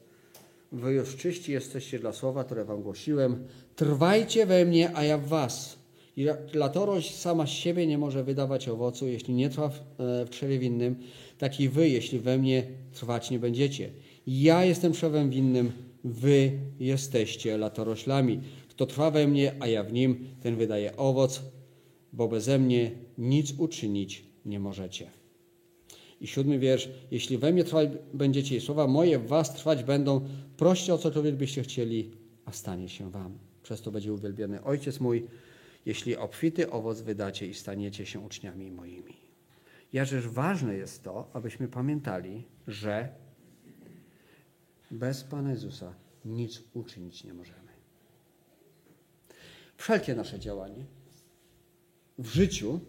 Wy 0.72 0.92
już 0.92 1.16
czyści 1.16 1.52
jesteście 1.52 1.98
dla 1.98 2.12
słowa, 2.12 2.44
które 2.44 2.64
wam 2.64 2.82
głosiłem. 2.82 3.46
Trwajcie 3.76 4.46
we 4.46 4.64
mnie, 4.64 4.96
a 4.96 5.04
ja 5.04 5.18
w 5.18 5.26
was. 5.26 5.78
I 6.16 6.26
latorość 6.54 7.16
sama 7.20 7.46
z 7.46 7.50
siebie 7.50 7.86
nie 7.86 7.98
może 7.98 8.24
wydawać 8.24 8.68
owocu, 8.68 9.06
jeśli 9.06 9.34
nie 9.34 9.50
trwa 9.50 9.68
w, 9.68 9.80
e, 10.00 10.24
w 10.24 10.30
krzewie 10.30 10.58
winnym, 10.58 10.96
tak 11.38 11.60
i 11.60 11.68
wy, 11.68 11.88
jeśli 11.88 12.20
we 12.20 12.38
mnie 12.38 12.66
trwać 12.92 13.30
nie 13.30 13.38
będziecie. 13.38 13.90
Ja 14.26 14.64
jestem 14.64 14.92
krzewem 14.92 15.30
winnym, 15.30 15.72
wy 16.04 16.52
jesteście 16.80 17.58
latoroślami. 17.58 18.40
Kto 18.74 18.86
trwa 18.86 19.10
we 19.10 19.26
mnie, 19.26 19.54
a 19.60 19.66
ja 19.66 19.84
w 19.84 19.92
nim, 19.92 20.26
ten 20.40 20.56
wydaje 20.56 20.96
owoc, 20.96 21.42
bo 22.12 22.28
beze 22.28 22.58
mnie 22.58 22.90
nic 23.18 23.54
uczynić 23.58 24.24
nie 24.44 24.60
możecie. 24.60 25.10
I 26.20 26.26
siódmy 26.26 26.58
wiersz. 26.58 26.88
Jeśli 27.10 27.38
we 27.38 27.52
mnie 27.52 27.64
trwać 27.64 27.88
będziecie 28.14 28.56
i 28.56 28.60
słowa 28.60 28.86
moje 28.86 29.18
w 29.18 29.26
was 29.26 29.54
trwać 29.54 29.84
będą, 29.84 30.20
proście 30.56 30.94
o 30.94 30.98
cokolwiek 30.98 31.34
byście 31.34 31.62
chcieli, 31.62 32.10
a 32.44 32.52
stanie 32.52 32.88
się 32.88 33.10
wam. 33.10 33.38
Przez 33.62 33.82
to 33.82 33.90
będzie 33.90 34.12
uwielbiony 34.12 34.62
Ojciec 34.64 35.00
mój, 35.00 35.26
jeśli 35.86 36.16
obfity 36.16 36.70
owoc 36.70 37.00
wydacie 37.00 37.46
i 37.46 37.54
staniecie 37.54 38.06
się 38.06 38.20
uczniami 38.20 38.70
moimi. 38.70 39.16
Jakżeż 39.92 40.28
ważne 40.28 40.74
jest 40.74 41.02
to, 41.02 41.30
abyśmy 41.32 41.68
pamiętali, 41.68 42.44
że 42.66 43.08
bez 44.90 45.24
Pana 45.24 45.50
Jezusa 45.50 45.94
nic 46.24 46.62
uczynić 46.74 47.24
nie 47.24 47.34
możemy. 47.34 47.63
Wszelkie 49.76 50.14
nasze 50.14 50.38
działanie 50.38 50.84
w 52.18 52.26
życiu, 52.26 52.80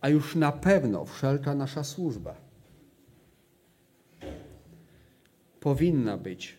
a 0.00 0.08
już 0.08 0.36
na 0.36 0.52
pewno 0.52 1.04
wszelka 1.04 1.54
nasza 1.54 1.84
służba 1.84 2.50
powinna 5.60 6.16
być 6.16 6.58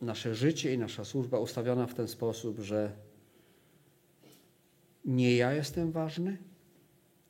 nasze 0.00 0.34
życie 0.34 0.74
i 0.74 0.78
nasza 0.78 1.04
służba 1.04 1.38
ustawiona 1.38 1.86
w 1.86 1.94
ten 1.94 2.08
sposób, 2.08 2.58
że 2.60 2.92
nie 5.04 5.36
ja 5.36 5.52
jestem 5.52 5.92
ważny, 5.92 6.38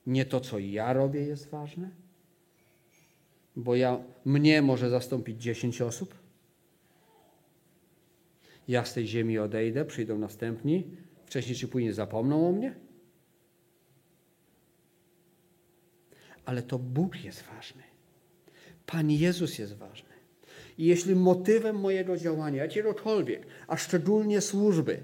nie 0.07 0.25
to, 0.25 0.39
co 0.39 0.59
ja 0.59 0.93
robię, 0.93 1.21
jest 1.21 1.49
ważne, 1.49 1.89
bo 3.55 3.75
ja, 3.75 3.99
mnie 4.25 4.61
może 4.61 4.89
zastąpić 4.89 5.41
10 5.41 5.81
osób. 5.81 6.26
Ja 8.67 8.85
z 8.85 8.93
tej 8.93 9.07
ziemi 9.07 9.39
odejdę, 9.39 9.85
przyjdą 9.85 10.17
następni, 10.17 10.83
wcześniej 11.25 11.55
czy 11.55 11.67
później 11.67 11.93
zapomną 11.93 12.49
o 12.49 12.51
mnie. 12.51 12.75
Ale 16.45 16.63
to 16.63 16.79
Bóg 16.79 17.23
jest 17.23 17.43
ważny. 17.55 17.83
Pan 18.85 19.11
Jezus 19.11 19.59
jest 19.59 19.73
ważny. 19.77 20.09
I 20.77 20.85
jeśli 20.85 21.15
motywem 21.15 21.75
mojego 21.75 22.17
działania, 22.17 22.63
jakiegokolwiek, 22.63 23.47
a 23.67 23.77
szczególnie 23.77 24.41
służby, 24.41 24.99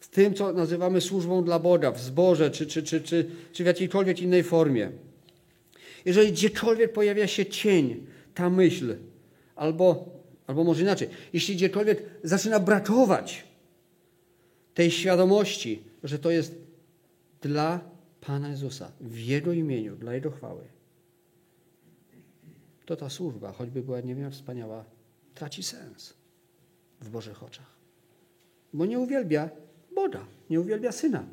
w 0.00 0.08
tym, 0.08 0.34
co 0.34 0.52
nazywamy 0.52 1.00
służbą 1.00 1.44
dla 1.44 1.58
Boga, 1.58 1.90
w 1.90 2.00
zborze 2.00 2.50
czy, 2.50 2.66
czy, 2.66 2.82
czy, 2.82 3.00
czy, 3.00 3.30
czy 3.52 3.64
w 3.64 3.66
jakiejkolwiek 3.66 4.20
innej 4.20 4.42
formie. 4.42 4.90
Jeżeli 6.04 6.32
gdziekolwiek 6.32 6.92
pojawia 6.92 7.26
się 7.26 7.46
cień, 7.46 8.06
ta 8.34 8.50
myśl, 8.50 8.96
albo, 9.56 10.08
albo 10.50 10.64
może 10.64 10.82
inaczej, 10.82 11.08
jeśli 11.32 11.56
gdziekolwiek 11.56 12.02
zaczyna 12.24 12.60
brakować 12.60 13.44
tej 14.74 14.90
świadomości, 14.90 15.82
że 16.04 16.18
to 16.18 16.30
jest 16.30 16.54
dla 17.40 17.80
Pana 18.20 18.48
Jezusa, 18.48 18.92
w 19.00 19.18
Jego 19.18 19.52
imieniu, 19.52 19.96
dla 19.96 20.14
Jego 20.14 20.30
chwały, 20.30 20.64
to 22.86 22.96
ta 22.96 23.10
służba, 23.10 23.52
choćby 23.52 23.82
była 23.82 24.00
nie 24.00 24.14
wiem 24.14 24.30
wspaniała, 24.30 24.84
traci 25.34 25.62
sens 25.62 26.14
w 27.00 27.10
Bożych 27.10 27.42
oczach. 27.42 27.70
Bo 28.72 28.86
nie 28.86 28.98
uwielbia 28.98 29.50
Boga, 29.94 30.26
nie 30.50 30.60
uwielbia 30.60 30.92
Syna. 30.92 31.24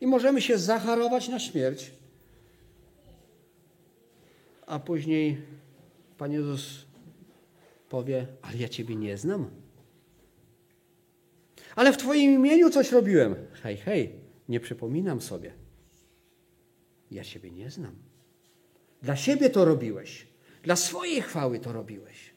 I 0.00 0.06
możemy 0.06 0.42
się 0.42 0.58
zacharować 0.58 1.28
na 1.28 1.38
śmierć, 1.38 1.92
a 4.72 4.78
później 4.78 5.38
Pan 6.18 6.32
Jezus 6.32 6.86
powie, 7.88 8.26
ale 8.42 8.56
ja 8.56 8.68
Ciebie 8.68 8.96
nie 8.96 9.18
znam. 9.18 9.50
Ale 11.76 11.92
w 11.92 11.96
Twoim 11.96 12.34
imieniu 12.34 12.70
coś 12.70 12.92
robiłem. 12.92 13.34
Hej, 13.62 13.76
hej, 13.76 14.12
nie 14.48 14.60
przypominam 14.60 15.20
sobie. 15.20 15.52
Ja 17.10 17.24
Ciebie 17.24 17.50
nie 17.50 17.70
znam. 17.70 17.94
Dla 19.02 19.16
siebie 19.16 19.50
to 19.50 19.64
robiłeś. 19.64 20.26
Dla 20.62 20.76
swojej 20.76 21.22
chwały 21.22 21.58
to 21.58 21.72
robiłeś. 21.72 22.34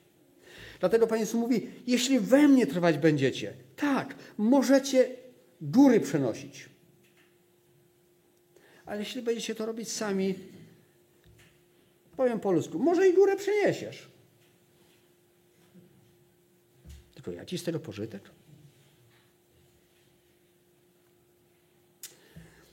Dlatego 0.80 1.08
Pan 1.08 1.20
Jezus 1.20 1.36
mówi, 1.36 1.70
jeśli 1.88 2.20
we 2.20 2.48
mnie 2.48 2.68
trwać 2.68 2.98
będziecie, 2.98 3.54
tak, 3.76 4.16
możecie 4.38 5.16
góry 5.62 6.00
przenosić. 6.00 6.70
Ale 8.86 9.00
jeśli 9.00 9.22
będziecie 9.22 9.56
to 9.56 9.66
robić 9.66 9.92
sami, 9.92 10.36
powiem 12.18 12.40
po 12.40 12.52
ludzku, 12.52 12.80
może 12.80 13.10
i 13.10 13.14
górę 13.14 13.36
przeniesiesz. 13.36 14.10
Tylko 17.14 17.32
jaki 17.32 17.58
z 17.58 17.64
tego 17.64 17.80
pożytek? 17.80 18.30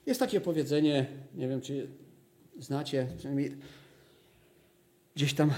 Jest 0.07 0.21
takie 0.21 0.41
powiedzenie, 0.41 1.07
nie 1.35 1.49
wiem 1.49 1.61
czy 1.61 1.89
znacie, 2.59 3.09
przynajmniej 3.17 3.57
gdzieś 5.15 5.35
tam 5.35 5.53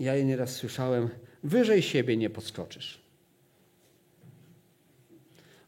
ja 0.00 0.14
je 0.14 0.24
nieraz 0.24 0.56
słyszałem, 0.56 1.08
wyżej 1.42 1.82
siebie 1.82 2.16
nie 2.16 2.30
podskoczysz. 2.30 3.02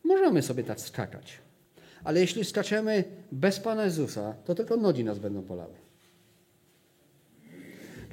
Możemy 0.04 0.42
sobie 0.42 0.64
tak 0.64 0.80
skakać, 0.80 1.38
ale 2.04 2.20
jeśli 2.20 2.44
skaczemy 2.44 3.04
bez 3.32 3.60
Pana 3.60 3.84
Jezusa, 3.84 4.34
to 4.44 4.54
tylko 4.54 4.76
nogi 4.76 5.04
nas 5.04 5.18
będą 5.18 5.42
bolały. 5.42 5.83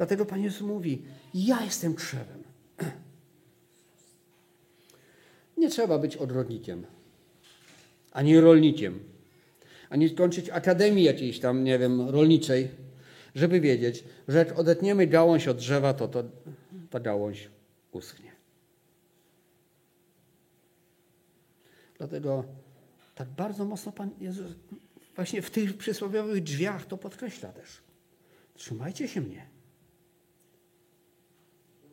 Dlatego 0.02 0.26
Pan 0.26 0.44
Jezus 0.44 0.62
mówi, 0.62 1.02
ja 1.34 1.64
jestem 1.64 1.96
krzewem. 1.96 2.44
Nie 5.58 5.70
trzeba 5.70 6.00
być 6.00 6.18
ogrodnikiem, 6.18 6.86
ani 8.12 8.40
rolnikiem, 8.40 9.00
ani 9.90 10.10
skończyć 10.10 10.50
akademii 10.50 11.04
jakiejś 11.04 11.40
tam, 11.40 11.64
nie 11.64 11.80
wiem, 11.80 12.10
rolniczej, 12.10 12.68
żeby 13.36 13.60
wiedzieć, 13.60 14.04
że 14.28 14.38
jak 14.38 14.60
odetniemy 14.60 15.08
gałąź 15.08 15.48
od 15.48 15.58
drzewa, 15.58 15.94
to, 15.94 16.08
to 16.08 16.24
ta 16.90 17.00
gałąź 17.00 17.50
uschnie. 17.92 18.32
Dlatego 21.98 22.44
tak 23.16 23.30
bardzo 23.30 23.66
mocno 23.66 23.92
Pan 23.92 24.10
Jezus 24.20 24.52
właśnie 25.16 25.42
w 25.42 25.52
tych 25.52 25.78
przysłowiowych 25.78 26.44
drzwiach 26.44 26.86
to 26.86 26.98
podkreśla 26.98 27.54
też. 27.54 27.82
Trzymajcie 28.56 29.08
się 29.08 29.22
mnie. 29.22 29.61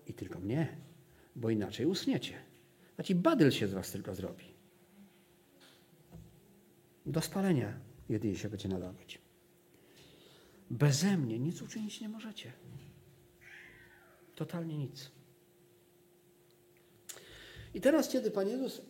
I 0.08 0.14
tylko 0.14 0.38
mnie, 0.38 0.76
bo 1.36 1.50
inaczej 1.50 1.86
uschniecie. 1.86 2.34
Taki 2.96 3.14
badyl 3.14 3.50
się 3.50 3.68
z 3.68 3.72
was 3.72 3.90
tylko 3.90 4.14
zrobi. 4.14 4.44
Do 7.06 7.20
spalenia 7.20 7.72
jedynie 8.08 8.36
się 8.36 8.48
będzie 8.48 8.68
nadawać. 8.68 9.18
Beze 10.70 11.16
mnie 11.16 11.38
nic 11.38 11.62
uczynić 11.62 12.00
nie 12.00 12.08
możecie. 12.08 12.52
Totalnie 14.34 14.78
nic. 14.78 15.10
I 17.74 17.80
teraz, 17.80 18.08
kiedy 18.08 18.30
Pan 18.30 18.48
Jezus 18.48 18.80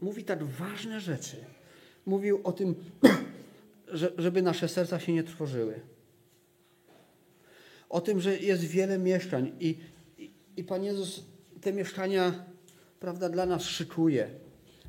mówi 0.00 0.24
tak 0.24 0.44
ważne 0.44 1.00
rzeczy, 1.00 1.36
mówił 2.06 2.40
o 2.44 2.52
tym, 2.52 2.74
żeby 4.18 4.42
nasze 4.42 4.68
serca 4.68 5.00
się 5.00 5.12
nie 5.12 5.24
trwożyły. 5.24 5.80
O 7.88 8.00
tym, 8.00 8.20
że 8.20 8.38
jest 8.38 8.64
wiele 8.64 8.98
mieszkań 8.98 9.52
i, 9.60 9.78
i, 10.56 10.64
Pan 10.64 10.84
Jezus 10.84 11.24
te 11.60 11.72
mieszkania, 11.72 12.44
prawda, 13.00 13.28
dla 13.28 13.46
nas 13.46 13.62
szykuje. 13.62 14.30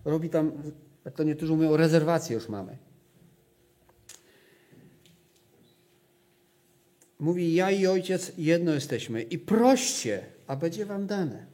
Robi 0.06 0.30
tam, 0.30 0.52
jak 1.06 1.14
to 1.14 1.24
niektórzy 1.24 1.54
mówią, 1.54 1.78
rezerwacje 1.78 2.36
już 2.36 2.50
mamy. 2.50 2.78
Mówi, 7.20 7.54
ja 7.54 7.72
i 7.72 7.88
ojciec 7.88 8.32
jedno 8.38 8.74
jesteśmy 8.74 9.22
i 9.22 9.40
proście, 9.40 10.26
a 10.48 10.56
będzie 10.56 10.86
wam 10.86 11.08
dane. 11.08 11.46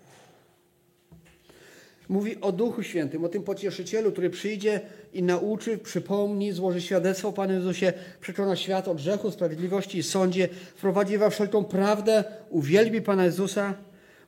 Mówi 2.09 2.41
o 2.41 2.51
Duchu 2.51 2.83
Świętym, 2.83 3.25
o 3.25 3.29
tym 3.29 3.43
pocieszycielu, 3.43 4.11
który 4.11 4.29
przyjdzie 4.29 4.81
i 5.13 5.23
nauczy, 5.23 5.77
przypomni, 5.77 6.51
złoży 6.51 6.81
świadectwo 6.81 7.29
o 7.29 7.33
Panu 7.33 7.53
Jezusie, 7.53 7.93
przekona 8.21 8.55
świat 8.55 8.87
o 8.87 8.95
grzechu, 8.95 9.31
sprawiedliwości 9.31 9.97
i 9.97 10.03
sądzie, 10.03 10.49
wprowadzi 10.75 11.17
we 11.17 11.29
wszelką 11.29 11.63
prawdę, 11.63 12.23
uwielbi 12.49 13.01
Pana 13.01 13.25
Jezusa. 13.25 13.73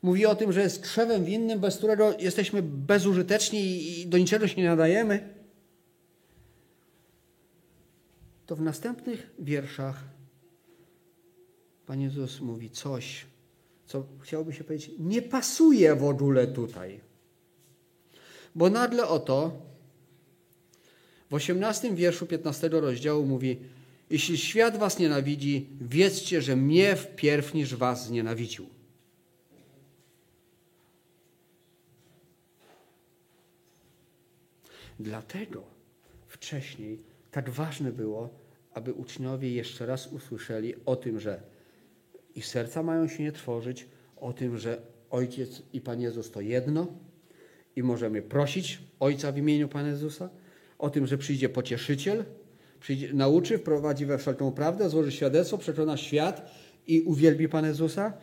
Mówi 0.05 0.25
o 0.25 0.35
tym, 0.35 0.53
że 0.53 0.61
jest 0.61 0.81
krzewem 0.81 1.25
winnym, 1.25 1.59
bez 1.59 1.77
którego 1.77 2.17
jesteśmy 2.19 2.61
bezużyteczni 2.63 3.89
i 4.01 4.07
do 4.07 4.17
niczego 4.17 4.47
się 4.47 4.61
nie 4.61 4.69
nadajemy. 4.69 5.33
To 8.45 8.55
w 8.55 8.61
następnych 8.61 9.29
wierszach 9.39 10.03
Pan 11.85 12.01
Jezus 12.01 12.41
mówi 12.41 12.69
coś, 12.69 13.25
co 13.85 14.05
chciałoby 14.21 14.53
się 14.53 14.63
powiedzieć, 14.63 14.91
nie 14.99 15.21
pasuje 15.21 15.95
w 15.95 16.03
ogóle 16.03 16.47
tutaj. 16.47 16.99
Bo 18.55 18.69
nagle 18.69 19.07
oto 19.07 19.61
w 21.29 21.33
18 21.33 21.95
wierszu 21.95 22.25
15 22.25 22.69
rozdziału 22.69 23.25
mówi: 23.25 23.59
Jeśli 24.09 24.37
świat 24.37 24.77
was 24.77 24.99
nienawidzi, 24.99 25.69
wiedzcie, 25.81 26.41
że 26.41 26.55
mnie 26.55 26.95
wpierw 26.95 27.53
niż 27.53 27.75
was 27.75 28.07
znienawidził. 28.07 28.74
Dlatego 34.99 35.63
wcześniej 36.27 36.99
tak 37.31 37.49
ważne 37.49 37.91
było, 37.91 38.29
aby 38.73 38.93
uczniowie 38.93 39.51
jeszcze 39.53 39.85
raz 39.85 40.07
usłyszeli 40.07 40.73
o 40.85 40.95
tym, 40.95 41.19
że 41.19 41.41
ich 42.35 42.45
serca 42.45 42.83
mają 42.83 43.07
się 43.07 43.23
nie 43.23 43.31
tworzyć, 43.31 43.87
o 44.17 44.33
tym, 44.33 44.57
że 44.57 44.81
Ojciec 45.09 45.61
i 45.73 45.81
Pan 45.81 46.01
Jezus 46.01 46.31
to 46.31 46.41
jedno 46.41 46.87
i 47.75 47.83
możemy 47.83 48.21
prosić 48.21 48.81
Ojca 48.99 49.31
w 49.31 49.37
imieniu 49.37 49.67
Pana 49.67 49.87
Jezusa, 49.87 50.29
o 50.79 50.89
tym, 50.89 51.07
że 51.07 51.17
przyjdzie 51.17 51.49
pocieszyciel, 51.49 52.25
przyjdzie, 52.79 53.13
nauczy, 53.13 53.57
wprowadzi 53.57 54.05
we 54.05 54.17
wszelką 54.17 54.51
prawdę, 54.51 54.89
złoży 54.89 55.11
świadectwo, 55.11 55.57
przekona 55.57 55.97
świat 55.97 56.51
i 56.87 57.01
uwielbi 57.01 57.49
Pana 57.49 57.67
Jezusa. 57.67 58.13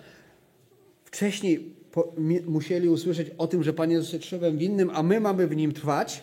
Wcześniej 1.04 1.74
po, 1.92 2.14
mi, 2.18 2.40
musieli 2.40 2.88
usłyszeć 2.88 3.30
o 3.38 3.46
tym, 3.46 3.62
że 3.62 3.72
Pan 3.72 3.90
Jezus 3.90 4.12
jest 4.12 4.24
krzywem 4.24 4.58
winnym, 4.58 4.90
a 4.90 5.02
my 5.02 5.20
mamy 5.20 5.46
w 5.46 5.56
nim 5.56 5.72
trwać, 5.72 6.22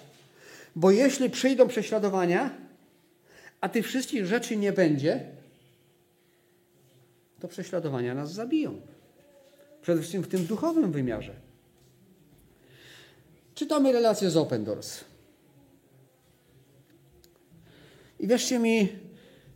bo 0.79 0.91
jeśli 0.91 1.29
przyjdą 1.29 1.67
prześladowania, 1.67 2.57
a 3.61 3.69
tych 3.69 3.87
wszystkich 3.87 4.25
rzeczy 4.25 4.57
nie 4.57 4.73
będzie, 4.73 5.25
to 7.39 7.47
prześladowania 7.47 8.15
nas 8.15 8.33
zabiją. 8.33 8.81
Przede 9.81 9.99
wszystkim 9.99 10.21
w 10.21 10.27
tym 10.27 10.45
duchowym 10.45 10.91
wymiarze. 10.91 11.35
Czytamy 13.55 13.91
relację 13.91 14.29
z 14.29 14.37
Open 14.37 14.63
Doors. 14.63 15.03
I 18.19 18.27
wierzcie 18.27 18.59
mi, 18.59 18.89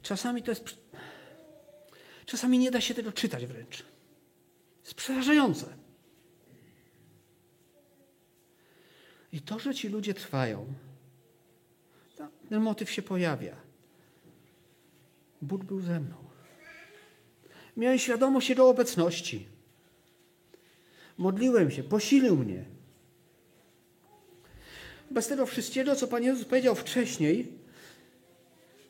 czasami 0.01 0.43
to 0.43 0.51
jest. 0.51 0.63
Czasami 2.25 2.59
nie 2.59 2.71
da 2.71 2.81
się 2.81 2.93
tego 2.93 3.11
czytać 3.11 3.45
wręcz. 3.45 3.85
Jest 4.83 4.93
przerażające. 4.93 5.65
I 9.31 9.41
to, 9.41 9.59
że 9.59 9.75
ci 9.75 9.89
ludzie 9.89 10.13
trwają, 10.13 10.73
ten 12.49 12.61
motyw 12.61 12.91
się 12.91 13.01
pojawia. 13.01 13.55
Bóg 15.41 15.63
był 15.63 15.79
ze 15.79 15.99
mną. 15.99 16.15
Miałem 17.77 17.99
świadomość 17.99 18.49
Jego 18.49 18.69
obecności. 18.69 19.47
Modliłem 21.17 21.71
się, 21.71 21.83
posilił 21.83 22.35
mnie. 22.35 22.65
Bez 25.11 25.27
tego 25.27 25.45
wszystkiego, 25.45 25.95
co 25.95 26.07
Pan 26.07 26.23
Jezus 26.23 26.45
powiedział 26.45 26.75
wcześniej, 26.75 27.47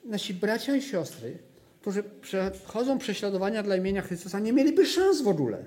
nasi 0.06 0.34
bracia 0.34 0.76
i 0.76 0.82
siostry, 0.82 1.38
którzy 1.82 2.04
przechodzą 2.22 2.98
prześladowania 2.98 3.64
dla 3.64 3.76
imienia 3.76 4.02
Chrystusa, 4.02 4.40
nie 4.40 4.54
mieliby 4.54 4.86
szans 4.86 5.22
w 5.22 5.28
ogóle. 5.28 5.66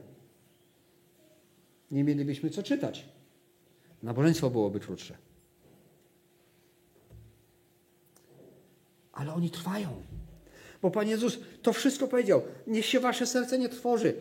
Nie 1.90 2.04
mielibyśmy 2.04 2.50
co 2.50 2.62
czytać. 2.62 3.08
Nabożeństwo 4.02 4.50
byłoby 4.50 4.80
krótsze. 4.80 5.16
Ale 9.16 9.34
oni 9.34 9.50
trwają. 9.50 9.88
Bo 10.82 10.90
Pan 10.90 11.08
Jezus 11.08 11.38
to 11.62 11.72
wszystko 11.72 12.08
powiedział. 12.08 12.42
Niech 12.66 12.86
się 12.86 13.00
wasze 13.00 13.26
serce 13.26 13.58
nie 13.58 13.68
tworzy. 13.68 14.14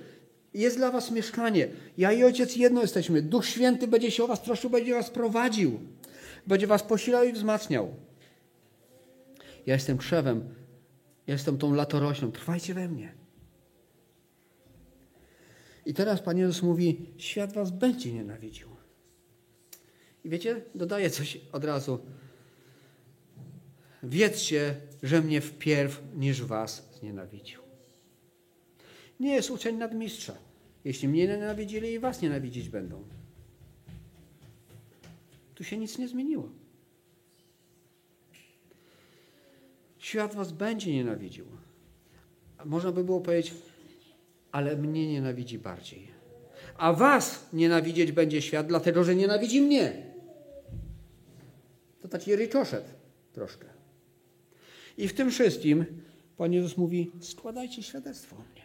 Jest 0.53 0.77
dla 0.77 0.91
was 0.91 1.11
mieszkanie. 1.11 1.67
Ja 1.97 2.11
i 2.11 2.23
Ojciec 2.23 2.55
jedno 2.55 2.81
jesteśmy. 2.81 3.21
Duch 3.21 3.45
Święty 3.45 3.87
będzie 3.87 4.11
się 4.11 4.23
o 4.23 4.27
was 4.27 4.41
troszczył, 4.41 4.69
będzie 4.69 4.93
was 4.93 5.09
prowadził. 5.09 5.79
Będzie 6.47 6.67
was 6.67 6.83
posilał 6.83 7.23
i 7.23 7.33
wzmacniał. 7.33 7.95
Ja 9.65 9.73
jestem 9.73 9.97
krzewem. 9.97 10.55
Ja 11.27 11.33
jestem 11.33 11.57
tą 11.57 11.73
latoroślą. 11.73 12.31
Trwajcie 12.31 12.73
we 12.73 12.87
mnie. 12.87 13.13
I 15.85 15.93
teraz 15.93 16.21
Pan 16.21 16.37
Jezus 16.37 16.63
mówi, 16.63 17.13
świat 17.17 17.53
was 17.53 17.71
będzie 17.71 18.13
nienawidził. 18.13 18.67
I 20.23 20.29
wiecie, 20.29 20.61
dodaję 20.75 21.09
coś 21.09 21.37
od 21.51 21.63
razu. 21.63 21.99
Wiedzcie, 24.05 24.75
że 25.03 25.21
mnie 25.21 25.41
wpierw 25.41 26.01
niż 26.15 26.43
was 26.43 26.89
znienawidził. 26.99 27.61
Nie 29.19 29.33
jest 29.33 29.51
uczeń 29.51 29.77
nadmistrza. 29.77 30.35
Jeśli 30.83 31.07
mnie 31.07 31.27
nienawidzili 31.27 31.91
i 31.91 31.99
was 31.99 32.21
nienawidzić 32.21 32.69
będą. 32.69 33.03
Tu 35.55 35.63
się 35.63 35.77
nic 35.77 35.97
nie 35.97 36.07
zmieniło. 36.07 36.49
Świat 39.97 40.35
was 40.35 40.51
będzie 40.51 40.93
nienawidził. 40.93 41.45
Można 42.65 42.91
by 42.91 43.03
było 43.03 43.21
powiedzieć, 43.21 43.53
ale 44.51 44.75
mnie 44.75 45.07
nienawidzi 45.07 45.59
bardziej. 45.59 46.07
A 46.77 46.93
was 46.93 47.49
nienawidzieć 47.53 48.11
będzie 48.11 48.41
świat, 48.41 48.67
dlatego 48.67 49.03
że 49.03 49.15
nienawidzi 49.15 49.61
mnie. 49.61 50.03
To 52.01 52.07
taki 52.07 52.35
rykoszet 52.35 52.85
troszkę. 53.33 53.74
I 54.97 55.07
w 55.07 55.13
tym 55.13 55.31
wszystkim 55.31 55.85
Pan 56.37 56.53
Jezus 56.53 56.77
mówi: 56.77 57.11
składajcie 57.19 57.83
świadectwo 57.83 58.35
o 58.35 58.39
mnie, 58.39 58.61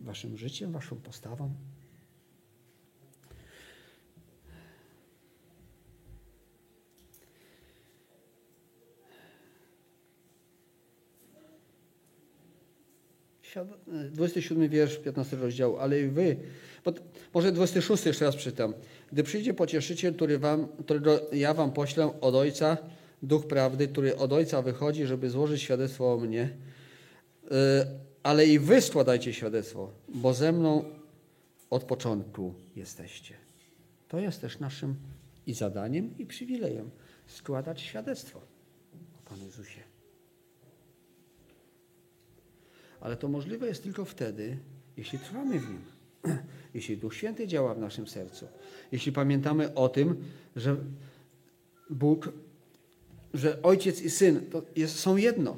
waszym 0.00 0.36
życiem, 0.36 0.72
waszą 0.72 0.96
postawą. 0.96 1.50
Siad... 13.42 13.68
27 14.10 14.68
wiersz 14.68 14.98
15 14.98 15.36
rozdziału, 15.36 15.76
ale 15.76 16.00
i 16.00 16.08
wy, 16.08 16.36
może 17.34 17.52
26 17.52 18.06
jeszcze 18.06 18.24
raz 18.24 18.36
przytam. 18.36 18.74
Gdy 19.12 19.22
przyjdzie 19.22 19.54
pocieszyciel, 19.54 20.14
który 20.14 20.38
wam, 20.38 20.68
którego 20.68 21.20
ja 21.32 21.54
wam 21.54 21.72
poślę 21.72 22.20
od 22.20 22.34
Ojca, 22.34 22.76
Duch 23.22 23.46
Prawdy, 23.46 23.88
który 23.88 24.16
od 24.16 24.32
Ojca 24.32 24.62
wychodzi, 24.62 25.06
żeby 25.06 25.30
złożyć 25.30 25.62
świadectwo 25.62 26.12
o 26.12 26.16
mnie, 26.16 26.56
e, 27.50 27.86
ale 28.22 28.46
i 28.46 28.58
wy 28.58 28.80
składajcie 28.80 29.32
świadectwo, 29.32 29.92
bo 30.08 30.34
ze 30.34 30.52
mną 30.52 30.84
od 31.70 31.84
początku 31.84 32.54
jesteście. 32.76 33.34
To 34.08 34.18
jest 34.18 34.40
też 34.40 34.58
naszym 34.58 34.96
i 35.46 35.54
zadaniem, 35.54 36.18
i 36.18 36.26
przywilejem 36.26 36.90
składać 37.26 37.80
świadectwo 37.80 38.38
o 39.18 39.28
Panu 39.28 39.44
Jezusie. 39.44 39.80
Ale 43.00 43.16
to 43.16 43.28
możliwe 43.28 43.66
jest 43.66 43.82
tylko 43.82 44.04
wtedy, 44.04 44.58
jeśli 44.96 45.18
trwamy 45.18 45.60
w 45.60 45.68
Nim, 45.70 45.84
jeśli 46.74 46.96
Duch 46.96 47.14
Święty 47.14 47.46
działa 47.46 47.74
w 47.74 47.78
naszym 47.78 48.06
sercu, 48.06 48.48
jeśli 48.92 49.12
pamiętamy 49.12 49.74
o 49.74 49.88
tym, 49.88 50.24
że 50.56 50.76
Bóg 51.90 52.32
że 53.34 53.62
ojciec 53.62 54.02
i 54.02 54.10
syn 54.10 54.40
to 54.50 54.62
jest, 54.76 54.98
są 54.98 55.16
jedno. 55.16 55.56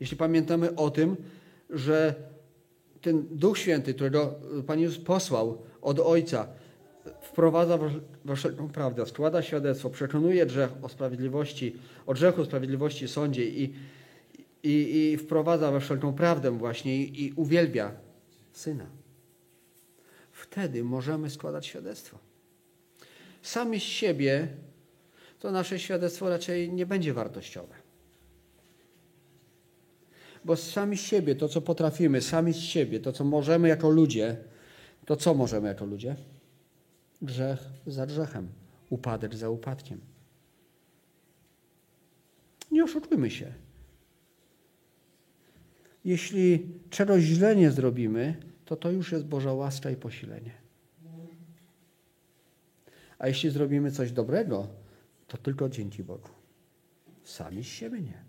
Jeśli 0.00 0.16
pamiętamy 0.16 0.76
o 0.76 0.90
tym, 0.90 1.16
że 1.70 2.14
ten 3.00 3.26
Duch 3.30 3.58
Święty, 3.58 3.94
którego 3.94 4.34
Pan 4.66 4.80
Jezus 4.80 4.98
posłał 5.04 5.62
od 5.82 5.98
Ojca, 5.98 6.48
wprowadza 7.22 7.78
we 8.24 8.36
wszelką 8.36 8.68
prawdę, 8.68 9.06
składa 9.06 9.42
świadectwo, 9.42 9.90
przekonuje 9.90 10.46
grzech 10.46 10.70
o 10.82 10.88
sprawiedliwości, 10.88 11.76
o 12.06 12.14
grzechu 12.14 12.44
sprawiedliwości 12.44 13.08
sądzie 13.08 13.44
i, 13.48 13.74
i, 14.62 15.10
i 15.12 15.16
wprowadza 15.16 15.72
we 15.72 15.80
wszelką 15.80 16.12
prawdę 16.12 16.50
właśnie 16.58 16.96
i, 16.96 17.24
i 17.24 17.32
uwielbia 17.32 17.92
Syna. 18.52 18.86
Wtedy 20.32 20.84
możemy 20.84 21.30
składać 21.30 21.66
świadectwo. 21.66 22.18
Sami 23.42 23.80
z 23.80 23.82
siebie 23.82 24.48
to 25.40 25.50
nasze 25.50 25.78
świadectwo 25.78 26.28
raczej 26.28 26.72
nie 26.72 26.86
będzie 26.86 27.12
wartościowe. 27.12 27.74
Bo 30.44 30.56
sami 30.56 30.96
z 30.96 31.00
siebie, 31.00 31.34
to 31.34 31.48
co 31.48 31.60
potrafimy, 31.60 32.20
sami 32.20 32.52
z 32.52 32.58
siebie, 32.58 33.00
to 33.00 33.12
co 33.12 33.24
możemy 33.24 33.68
jako 33.68 33.90
ludzie, 33.90 34.36
to 35.06 35.16
co 35.16 35.34
możemy 35.34 35.68
jako 35.68 35.84
ludzie? 35.84 36.16
Grzech 37.22 37.60
za 37.86 38.06
grzechem, 38.06 38.48
upadek 38.90 39.34
za 39.34 39.50
upadkiem. 39.50 40.00
Nie 42.70 42.84
oszukujmy 42.84 43.30
się. 43.30 43.52
Jeśli 46.04 46.66
czegoś 46.90 47.22
źle 47.22 47.56
nie 47.56 47.70
zrobimy, 47.70 48.36
to 48.64 48.76
to 48.76 48.90
już 48.90 49.12
jest 49.12 49.24
Boża 49.24 49.52
łaska 49.52 49.90
i 49.90 49.96
posilenie. 49.96 50.52
A 53.18 53.28
jeśli 53.28 53.50
zrobimy 53.50 53.90
coś 53.90 54.12
dobrego, 54.12 54.68
to 55.30 55.38
tylko 55.38 55.68
dzięki 55.68 56.04
Bogu. 56.04 56.28
Sami 57.24 57.64
z 57.64 57.66
siebie 57.66 58.00
nie. 58.00 58.24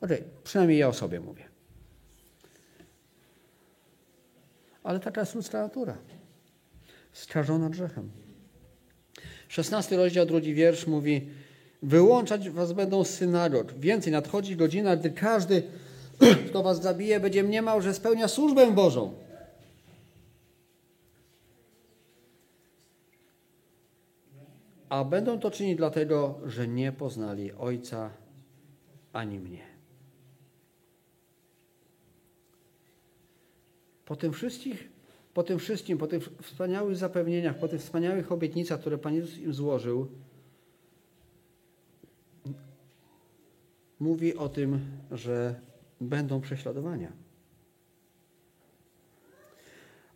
Okay, 0.00 0.24
przynajmniej 0.44 0.78
ja 0.78 0.88
o 0.88 0.92
sobie 0.92 1.20
mówię. 1.20 1.44
Ale 4.82 5.00
taka 5.00 5.20
jest 5.20 5.34
ludzka 5.34 5.62
natura. 5.62 5.98
Skażona 7.12 7.70
grzechem. 7.70 8.10
16 9.48 9.96
rozdział, 9.96 10.26
drugi 10.26 10.54
wiersz 10.54 10.86
mówi 10.86 11.30
Wyłączać 11.82 12.50
was 12.50 12.72
będą 12.72 13.04
z 13.04 13.10
synagog. 13.10 13.72
Więcej, 13.72 14.12
nadchodzi 14.12 14.56
godzina, 14.56 14.96
gdy 14.96 15.10
każdy, 15.10 15.62
kto 16.48 16.62
was 16.62 16.82
zabije, 16.82 17.20
będzie 17.20 17.42
mniemał, 17.42 17.82
że 17.82 17.94
spełnia 17.94 18.28
służbę 18.28 18.72
Bożą. 18.72 19.25
A 24.96 25.04
będą 25.04 25.40
to 25.40 25.50
czynić 25.50 25.76
dlatego, 25.76 26.40
że 26.46 26.68
nie 26.68 26.92
poznali 26.92 27.52
Ojca 27.52 28.10
ani 29.12 29.38
mnie. 29.38 29.62
Po 34.04 34.16
tym 34.16 34.32
wszystkich, 34.32 34.88
po 35.34 35.42
tym 35.42 35.58
wszystkim, 35.58 35.98
po 35.98 36.06
tych 36.06 36.28
wspaniałych 36.42 36.96
zapewnieniach, 36.96 37.58
po 37.58 37.68
tych 37.68 37.80
wspaniałych 37.80 38.32
obietnicach, 38.32 38.80
które 38.80 38.98
Pan 38.98 39.14
Jezus 39.14 39.38
im 39.38 39.54
złożył, 39.54 40.08
mówi 44.00 44.36
o 44.36 44.48
tym, 44.48 44.80
że 45.10 45.60
będą 46.00 46.40
prześladowania. 46.40 47.12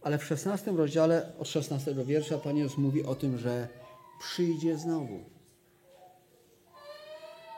Ale 0.02 0.18
w 0.18 0.24
16 0.24 0.72
rozdziale 0.72 1.32
od 1.38 1.48
16 1.48 1.94
wiersza 2.04 2.38
Pan 2.38 2.56
Jezus 2.56 2.78
mówi 2.78 3.04
o 3.04 3.14
tym, 3.14 3.38
że 3.38 3.79
przyjdzie 4.20 4.76
znowu. 4.76 5.24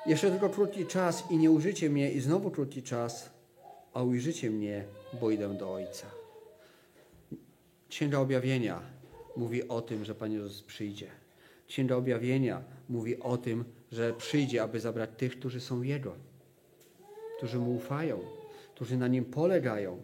Jeszcze 0.06 0.30
tylko 0.30 0.48
krótki 0.48 0.86
czas 0.86 1.24
i 1.30 1.36
nie 1.36 1.50
użycie 1.50 1.90
mnie 1.90 2.12
i 2.12 2.20
znowu 2.20 2.50
krótki 2.50 2.82
czas, 2.82 3.30
a 3.94 4.02
ujrzycie 4.02 4.50
mnie, 4.50 4.84
bo 5.20 5.30
idę 5.30 5.54
do 5.54 5.72
Ojca. 5.72 6.06
Księga 7.88 8.18
Objawienia 8.18 8.80
mówi 9.36 9.68
o 9.68 9.80
tym, 9.80 10.04
że 10.04 10.14
Pan 10.14 10.32
Jezus 10.32 10.62
przyjdzie. 10.62 11.06
Księga 11.68 11.96
Objawienia 11.96 12.62
mówi 12.88 13.20
o 13.20 13.36
tym, 13.36 13.64
że 13.92 14.12
przyjdzie, 14.12 14.62
aby 14.62 14.80
zabrać 14.80 15.10
tych, 15.16 15.38
którzy 15.38 15.60
są 15.60 15.82
Jego, 15.82 16.14
którzy 17.36 17.58
Mu 17.58 17.74
ufają, 17.74 18.20
którzy 18.74 18.96
na 18.96 19.08
Nim 19.08 19.24
polegają. 19.24 20.02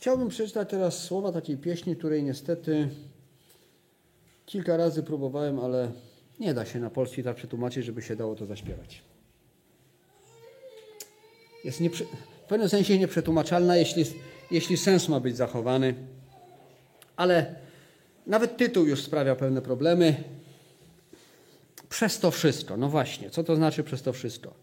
Chciałbym 0.00 0.28
przeczytać 0.28 0.70
teraz 0.70 1.02
słowa 1.02 1.32
takiej 1.32 1.56
pieśni, 1.56 1.96
której 1.96 2.22
niestety 2.22 2.88
kilka 4.46 4.76
razy 4.76 5.02
próbowałem, 5.02 5.60
ale 5.60 5.92
nie 6.38 6.54
da 6.54 6.64
się 6.64 6.78
na 6.80 6.90
polski 6.90 7.22
tak 7.22 7.36
przetłumaczyć, 7.36 7.84
żeby 7.84 8.02
się 8.02 8.16
dało 8.16 8.34
to 8.34 8.46
zaśpiewać. 8.46 9.02
Jest 11.64 11.80
nieprze... 11.80 12.04
w 12.44 12.48
pewnym 12.48 12.68
sensie 12.68 12.98
nieprzetłumaczalna, 12.98 13.76
jeśli, 13.76 14.04
jeśli 14.50 14.76
sens 14.76 15.08
ma 15.08 15.20
być 15.20 15.36
zachowany, 15.36 15.94
ale 17.16 17.54
nawet 18.26 18.56
tytuł 18.56 18.86
już 18.86 19.02
sprawia 19.02 19.36
pewne 19.36 19.62
problemy. 19.62 20.24
Przez 21.88 22.18
to 22.18 22.30
wszystko, 22.30 22.76
no 22.76 22.88
właśnie, 22.88 23.30
co 23.30 23.44
to 23.44 23.56
znaczy 23.56 23.84
przez 23.84 24.02
to 24.02 24.12
wszystko? 24.12 24.54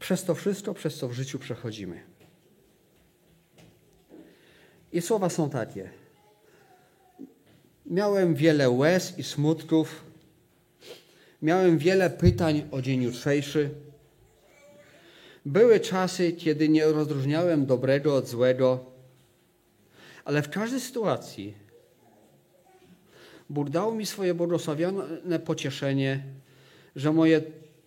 Przez 0.00 0.24
to 0.24 0.34
wszystko, 0.34 0.74
przez 0.74 0.96
co 0.98 1.08
w 1.08 1.12
życiu 1.12 1.38
przechodzimy. 1.38 2.15
I 4.96 5.02
słowa 5.02 5.28
są 5.30 5.50
takie. 5.50 5.90
Miałem 7.86 8.34
wiele 8.34 8.70
łez 8.70 9.18
i 9.18 9.22
smutków, 9.22 10.04
Miałem 11.42 11.78
wiele 11.78 12.10
pytań 12.10 12.68
o 12.70 12.82
dzień 12.82 13.02
jutrzejszy. 13.02 13.70
Były 15.46 15.80
czasy, 15.80 16.32
kiedy 16.32 16.68
nie 16.68 16.86
rozróżniałem 16.86 17.66
dobrego 17.66 18.16
od 18.16 18.28
złego, 18.28 18.84
ale 20.24 20.42
w 20.42 20.50
każdej 20.50 20.80
sytuacji 20.80 21.54
Bóg 23.50 23.70
dał 23.70 23.94
mi 23.94 24.06
swoje 24.06 24.34
błogosławione 24.34 25.38
pocieszenie, 25.44 26.24
że 26.96 27.12
moje 27.12 27.42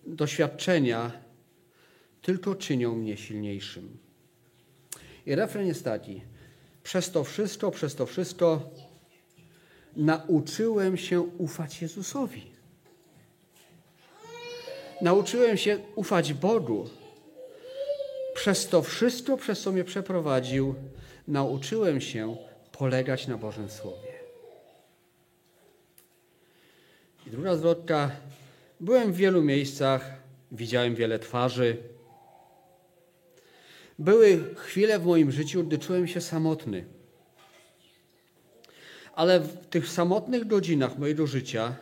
doświadczenia 0.06 1.12
tylko 2.22 2.54
czynią 2.54 2.96
mnie 2.96 3.16
silniejszym. 3.16 3.98
I 5.26 5.34
refren 5.34 5.66
jest 5.66 5.84
taki. 5.84 6.29
Przez 6.90 7.10
to 7.10 7.24
wszystko, 7.24 7.70
przez 7.70 7.94
to 7.94 8.06
wszystko 8.06 8.60
nauczyłem 9.96 10.96
się 10.96 11.20
ufać 11.20 11.82
Jezusowi. 11.82 12.50
Nauczyłem 15.00 15.56
się 15.56 15.78
ufać 15.94 16.32
Bogu. 16.34 16.88
Przez 18.34 18.68
to 18.68 18.82
wszystko, 18.82 19.36
przez 19.36 19.60
co 19.60 19.72
mnie 19.72 19.84
przeprowadził, 19.84 20.74
nauczyłem 21.28 22.00
się 22.00 22.36
polegać 22.72 23.26
na 23.26 23.36
Bożym 23.36 23.70
Słowie. 23.70 24.12
I 27.26 27.30
druga 27.30 27.56
zwrotka. 27.56 28.10
Byłem 28.80 29.12
w 29.12 29.16
wielu 29.16 29.42
miejscach, 29.42 30.12
widziałem 30.52 30.94
wiele 30.94 31.18
twarzy. 31.18 31.76
Były 34.00 34.54
chwile 34.54 34.98
w 34.98 35.06
moim 35.06 35.32
życiu, 35.32 35.64
gdy 35.64 35.78
czułem 35.78 36.08
się 36.08 36.20
samotny. 36.20 36.84
Ale 39.14 39.40
w 39.40 39.66
tych 39.66 39.88
samotnych 39.88 40.46
godzinach 40.46 40.98
mojego 40.98 41.26
życia 41.26 41.76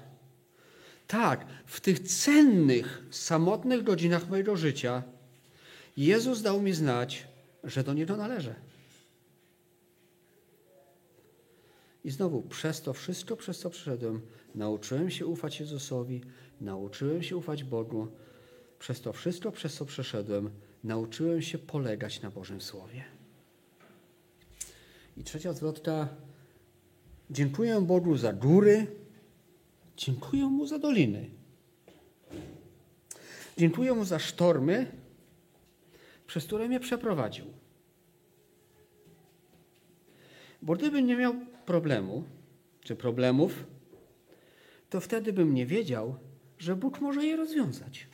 tak, 1.06 1.46
w 1.66 1.80
tych 1.80 1.98
cennych, 1.98 3.02
samotnych 3.10 3.82
godzinach 3.82 4.28
mojego 4.28 4.56
życia 4.56 5.02
Jezus 5.96 6.42
dał 6.42 6.62
mi 6.62 6.72
znać, 6.72 7.28
że 7.64 7.84
do 7.84 7.94
Niego 7.94 8.16
należę. 8.16 8.54
I 12.04 12.10
znowu, 12.10 12.42
przez 12.42 12.82
to 12.82 12.92
wszystko, 12.92 13.36
przez 13.36 13.58
co 13.58 13.70
przeszedłem, 13.70 14.20
nauczyłem 14.54 15.10
się 15.10 15.26
ufać 15.26 15.60
Jezusowi, 15.60 16.20
nauczyłem 16.60 17.22
się 17.22 17.36
ufać 17.36 17.64
Bogu. 17.64 18.08
Przez 18.78 19.00
to 19.00 19.12
wszystko, 19.12 19.52
przez 19.52 19.74
co 19.74 19.84
przeszedłem, 19.84 20.50
nauczyłem 20.84 21.42
się 21.42 21.58
polegać 21.58 22.22
na 22.22 22.30
Bożym 22.30 22.60
Słowie. 22.60 23.04
I 25.16 25.24
trzecia 25.24 25.52
zwrotka. 25.52 26.08
Dziękuję 27.30 27.80
Bogu 27.80 28.16
za 28.16 28.32
góry, 28.32 28.86
Dziękuję 29.98 30.46
Mu 30.46 30.66
za 30.66 30.78
doliny. 30.78 31.30
Dziękuję 33.56 33.92
Mu 33.92 34.04
za 34.04 34.18
sztormy, 34.18 34.86
przez 36.26 36.44
które 36.44 36.68
mnie 36.68 36.80
przeprowadził. 36.80 37.44
Bo 40.62 40.74
gdybym 40.74 41.06
nie 41.06 41.16
miał 41.16 41.34
problemu, 41.66 42.24
czy 42.80 42.96
problemów, 42.96 43.64
to 44.90 45.00
wtedy 45.00 45.32
bym 45.32 45.54
nie 45.54 45.66
wiedział, 45.66 46.16
że 46.58 46.76
Bóg 46.76 47.00
może 47.00 47.26
je 47.26 47.36
rozwiązać. 47.36 48.06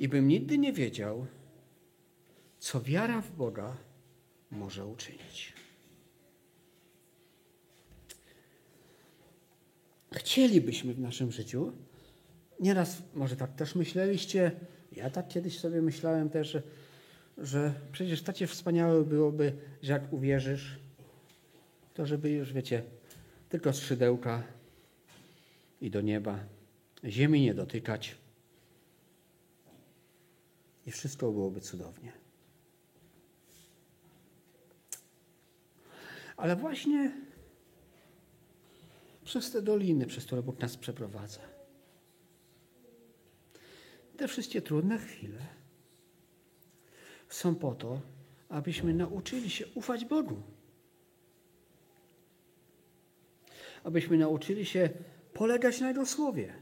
I 0.00 0.08
bym 0.08 0.28
nigdy 0.28 0.58
nie 0.58 0.72
wiedział, 0.72 1.26
co 2.58 2.80
wiara 2.80 3.20
w 3.20 3.36
Boga 3.36 3.76
może 4.50 4.86
uczynić. 4.86 5.52
Chcielibyśmy 10.12 10.94
w 10.94 11.00
naszym 11.00 11.32
życiu, 11.32 11.72
nieraz 12.60 13.02
może 13.14 13.36
tak 13.36 13.54
też 13.54 13.74
myśleliście, 13.74 14.52
ja 14.92 15.10
tak 15.10 15.28
kiedyś 15.28 15.58
sobie 15.58 15.82
myślałem 15.82 16.30
też, 16.30 16.58
że, 17.38 17.74
przecież 17.92 18.22
takie 18.22 18.46
wspaniałe 18.46 19.04
byłoby, 19.04 19.52
że 19.82 19.92
jak 19.92 20.12
uwierzysz, 20.12 20.78
to 21.94 22.06
żeby 22.06 22.30
już, 22.30 22.52
wiecie, 22.52 22.82
tylko 23.48 23.72
skrzydełka 23.72 24.42
i 25.80 25.90
do 25.90 26.00
nieba, 26.00 26.38
ziemi 27.04 27.40
nie 27.40 27.54
dotykać 27.54 28.19
i 30.86 30.90
wszystko 30.90 31.32
byłoby 31.32 31.60
cudownie. 31.60 32.12
Ale 36.36 36.56
właśnie 36.56 37.12
przez 39.24 39.50
te 39.50 39.62
doliny, 39.62 40.06
przez 40.06 40.24
które 40.24 40.42
Bóg 40.42 40.60
nas 40.60 40.76
przeprowadza, 40.76 41.40
te 44.16 44.28
wszystkie 44.28 44.62
trudne 44.62 44.98
chwile 44.98 45.46
są 47.28 47.54
po 47.54 47.74
to, 47.74 48.00
abyśmy 48.48 48.94
nauczyli 48.94 49.50
się 49.50 49.66
ufać 49.74 50.04
Bogu. 50.04 50.42
Abyśmy 53.84 54.18
nauczyli 54.18 54.66
się 54.66 54.90
polegać 55.32 55.80
na 55.80 55.88
Jego 55.88 56.06
Słowie. 56.06 56.54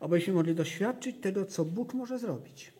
Abyśmy 0.00 0.32
mogli 0.32 0.54
doświadczyć 0.54 1.16
tego, 1.20 1.46
co 1.46 1.64
Bóg 1.64 1.94
może 1.94 2.18
zrobić. 2.18 2.72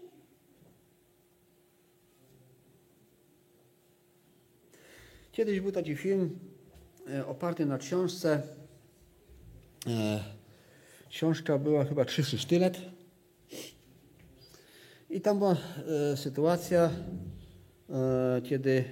Kiedyś 5.33 5.61
był 5.61 5.73
taki 5.73 5.97
film 5.97 6.39
e, 7.11 7.27
oparty 7.27 7.67
na 7.67 7.79
książce. 7.79 8.43
E, 9.87 10.25
książka 11.09 11.59
była 11.59 11.85
chyba 11.85 12.05
Krzywszy 12.05 12.39
Sztylet. 12.39 12.81
I 15.11 15.21
tam 15.21 15.39
była 15.39 15.57
e, 16.13 16.17
sytuacja, 16.17 16.91
kiedy 18.45 18.85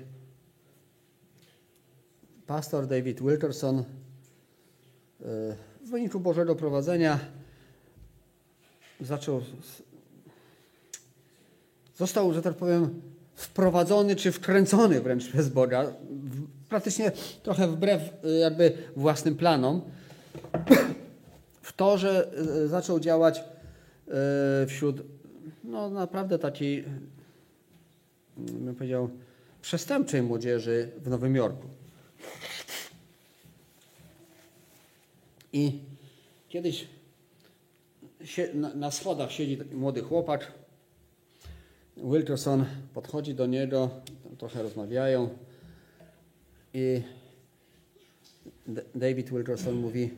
pastor 2.46 2.86
David 2.86 3.22
Wilkerson 3.22 3.84
w 5.80 5.90
wyniku 5.90 6.20
Bożego 6.20 6.54
prowadzenia 6.54 7.18
zaczął, 9.00 9.42
został, 11.96 12.32
że 12.32 12.42
tak 12.42 12.54
powiem, 12.54 13.02
wprowadzony 13.34 14.16
czy 14.16 14.32
wkręcony 14.32 15.00
wręcz 15.00 15.28
przez 15.28 15.48
Boga, 15.48 15.92
praktycznie 16.68 17.12
trochę 17.42 17.68
wbrew 17.68 18.24
y, 18.24 18.38
jakby 18.38 18.72
własnym 18.96 19.36
planom, 19.36 19.82
w 21.62 21.72
to, 21.72 21.98
że 21.98 22.32
y, 22.64 22.68
zaczął 22.68 23.00
działać 23.00 23.38
y, 23.38 24.66
wśród 24.66 25.02
no 25.64 25.90
naprawdę 25.90 26.38
takiej, 26.38 26.84
bym 28.36 28.74
powiedział, 28.74 29.10
przestępczej 29.62 30.22
młodzieży 30.22 30.90
w 31.02 31.08
Nowym 31.08 31.36
Jorku. 31.36 31.68
I 35.52 35.78
kiedyś 36.48 36.86
na 38.74 38.90
schodach 38.90 39.32
siedzi 39.32 39.58
młody 39.74 40.02
chłopak, 40.02 40.52
Wilkerson 41.96 42.64
podchodzi 42.94 43.34
do 43.34 43.46
niego, 43.46 43.90
trochę 44.38 44.62
rozmawiają 44.62 45.28
i 46.74 47.02
David 48.94 49.30
Wilkerson 49.30 49.74
mówi, 49.74 50.10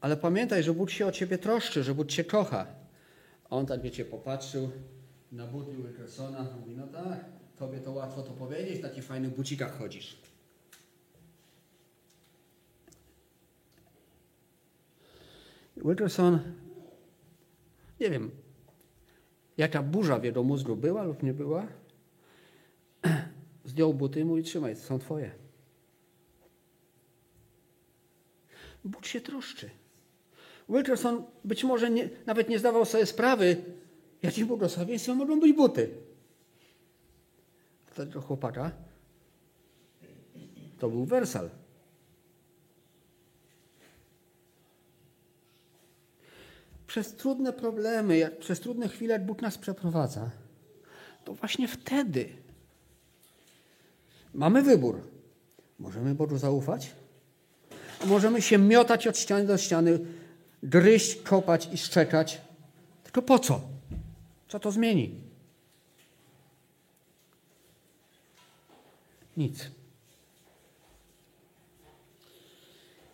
ale 0.00 0.16
pamiętaj, 0.16 0.62
że 0.62 0.74
Bóg 0.74 0.90
się 0.90 1.06
o 1.06 1.12
ciebie 1.12 1.38
troszczy, 1.38 1.82
że 1.82 1.94
Bóg 1.94 2.08
cię 2.08 2.24
kocha. 2.24 2.66
On 3.50 3.66
tak, 3.66 3.82
wiecie, 3.82 4.04
popatrzył 4.04 4.70
na 5.32 5.46
buty 5.46 5.76
Wilkersona, 5.76 6.46
mówi, 6.60 6.76
no 6.76 6.86
tak, 6.86 7.24
tobie 7.58 7.80
to 7.80 7.92
łatwo 7.92 8.22
to 8.22 8.32
powiedzieć, 8.32 8.78
w 8.78 8.82
takich 8.82 9.04
fajnych 9.04 9.34
bucikach 9.34 9.78
chodzisz. 9.78 10.16
Wilkerson, 15.76 16.38
nie 18.00 18.10
wiem, 18.10 18.30
jaka 19.56 19.82
burza 19.82 20.18
w 20.18 20.24
jego 20.24 20.42
mózgu 20.42 20.76
była 20.76 21.04
lub 21.04 21.22
nie 21.22 21.32
była, 21.34 21.66
zdjął 23.64 23.94
buty 23.94 24.20
i 24.20 24.24
mówi, 24.24 24.42
trzymaj, 24.42 24.76
są 24.76 24.98
twoje. 24.98 25.30
Bóg 28.84 29.06
się 29.06 29.20
troszczy. 29.20 29.70
Wilkerson 30.68 31.24
być 31.44 31.64
może 31.64 31.90
nie, 31.90 32.08
nawet 32.26 32.48
nie 32.48 32.58
zdawał 32.58 32.84
sobie 32.84 33.06
sprawy, 33.06 33.56
jakim 34.22 34.46
błogosławieństwem 34.46 35.16
mogą 35.16 35.40
być 35.40 35.56
buty. 35.56 35.90
Tego 37.94 38.20
chłopaka 38.20 38.70
to 40.78 40.88
był 40.88 41.04
wersal. 41.04 41.50
Przez 46.96 47.14
trudne 47.14 47.52
problemy, 47.52 48.18
jak 48.18 48.38
przez 48.38 48.60
trudne 48.60 48.88
chwile, 48.88 49.12
jak 49.12 49.26
Bóg 49.26 49.42
nas 49.42 49.58
przeprowadza, 49.58 50.30
to 51.24 51.34
właśnie 51.34 51.68
wtedy 51.68 52.28
mamy 54.34 54.62
wybór. 54.62 55.00
Możemy 55.78 56.14
Bogu 56.14 56.38
zaufać, 56.38 56.92
możemy 58.04 58.42
się 58.42 58.58
miotać 58.58 59.06
od 59.06 59.18
ściany 59.18 59.46
do 59.46 59.58
ściany, 59.58 59.98
gryźć, 60.62 61.22
kopać 61.22 61.68
i 61.72 61.78
szczekać. 61.78 62.40
Tylko 63.04 63.22
po 63.22 63.38
co? 63.38 63.60
Co 64.48 64.60
to 64.60 64.72
zmieni? 64.72 65.20
Nic. 69.36 69.70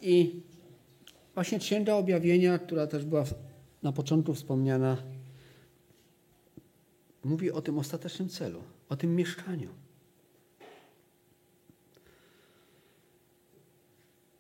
I 0.01 0.41
właśnie 1.35 1.59
Księga 1.59 1.95
Objawienia, 1.95 2.59
która 2.59 2.87
też 2.87 3.05
była 3.05 3.25
na 3.83 3.93
początku 3.93 4.35
wspomniana, 4.35 4.97
mówi 7.25 7.51
o 7.51 7.63
tym 7.63 7.79
ostatecznym 7.79 8.29
celu, 8.29 8.63
o 8.89 8.97
tym 8.97 9.17
mieszkaniu. 9.17 9.69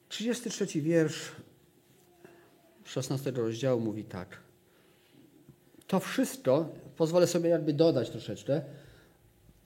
33 0.09 0.66
wiersz 0.80 1.32
16 2.84 3.30
rozdziału 3.30 3.80
mówi 3.80 4.05
tak. 4.05 4.38
To 5.86 6.01
wszystko, 6.01 6.68
pozwolę 6.97 7.26
sobie 7.26 7.51
jakby 7.51 7.72
dodać 7.72 8.11
troszeczkę, 8.11 8.62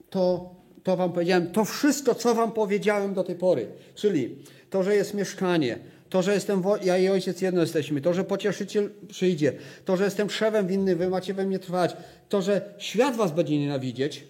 to, 0.09 0.55
to 0.83 0.97
wam 0.97 1.13
powiedziałem, 1.13 1.51
to 1.51 1.65
wszystko, 1.65 2.15
co 2.15 2.35
wam 2.35 2.51
powiedziałem 2.51 3.13
do 3.13 3.23
tej 3.23 3.35
pory, 3.35 3.67
czyli 3.95 4.43
to, 4.69 4.83
że 4.83 4.95
jest 4.95 5.13
mieszkanie, 5.13 5.79
to, 6.09 6.21
że 6.21 6.33
jestem, 6.33 6.63
ja 6.81 6.97
i 6.97 7.09
ojciec 7.09 7.41
jedno 7.41 7.61
jesteśmy, 7.61 8.01
to, 8.01 8.13
że 8.13 8.23
pocieszyciel 8.23 8.89
przyjdzie, 9.07 9.53
to, 9.85 9.97
że 9.97 10.03
jestem 10.03 10.29
szewem 10.29 10.67
winny, 10.67 10.95
wy 10.95 11.09
macie 11.09 11.33
we 11.33 11.45
mnie 11.45 11.59
trwać, 11.59 11.97
to, 12.29 12.41
że 12.41 12.73
świat 12.77 13.15
was 13.15 13.31
będzie 13.31 13.59
nienawidzieć, 13.59 14.23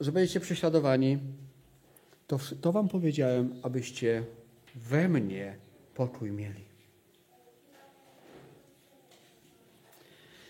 że 0.00 0.12
będziecie 0.12 0.40
prześladowani, 0.40 1.18
to, 2.26 2.38
to 2.60 2.72
wam 2.72 2.88
powiedziałem, 2.88 3.54
abyście 3.62 4.24
we 4.74 5.08
mnie 5.08 5.56
pokój 5.94 6.30
mieli. 6.30 6.64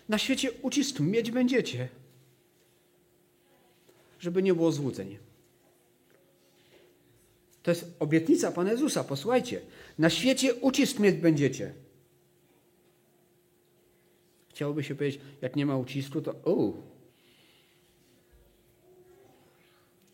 Na 0.09 0.17
świecie 0.17 0.51
ucisk 0.51 0.99
mieć 0.99 1.31
będziecie, 1.31 1.87
żeby 4.19 4.43
nie 4.43 4.53
było 4.53 4.71
złudzeń. 4.71 5.17
To 7.63 7.71
jest 7.71 7.95
obietnica 7.99 8.51
Pana 8.51 8.71
Jezusa. 8.71 9.03
Posłuchajcie. 9.03 9.61
Na 9.99 10.09
świecie 10.09 10.55
ucisk 10.55 10.99
mieć 10.99 11.15
będziecie. 11.15 11.73
Chciałoby 14.49 14.83
się 14.83 14.95
powiedzieć, 14.95 15.21
jak 15.41 15.55
nie 15.55 15.65
ma 15.65 15.77
ucisku, 15.77 16.21
to 16.21 16.31
u. 16.31 16.73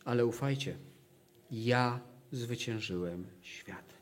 Ale 0.06 0.26
ufajcie. 0.26 0.78
Ja 1.52 2.00
zwyciężyłem 2.32 3.28
świat. 3.41 3.93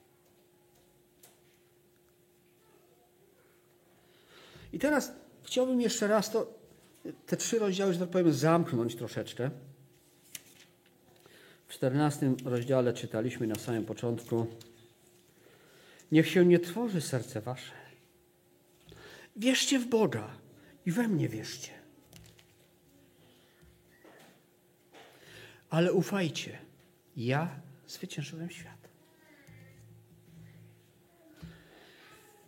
I 4.73 4.79
teraz 4.79 5.11
chciałbym 5.43 5.81
jeszcze 5.81 6.07
raz 6.07 6.31
to, 6.31 6.53
te 7.25 7.37
trzy 7.37 7.59
rozdziały, 7.59 7.93
że 7.93 7.99
tak 7.99 8.09
powiem, 8.09 8.33
zamknąć 8.33 8.95
troszeczkę. 8.95 9.51
W 11.68 11.74
czternastym 11.74 12.38
rozdziale 12.45 12.93
czytaliśmy 12.93 13.47
na 13.47 13.55
samym 13.55 13.86
początku: 13.86 14.47
Niech 16.11 16.28
się 16.28 16.45
nie 16.45 16.59
tworzy 16.59 17.01
serce 17.01 17.41
wasze. 17.41 17.74
Wierzcie 19.36 19.80
w 19.80 19.88
Boga 19.88 20.38
i 20.86 20.91
we 20.91 21.07
mnie 21.07 21.30
wierzcie. 21.30 21.72
Ale 25.70 25.93
ufajcie, 25.93 26.57
ja 27.18 27.59
zwyciężyłem 27.88 28.49
świat. 28.49 28.78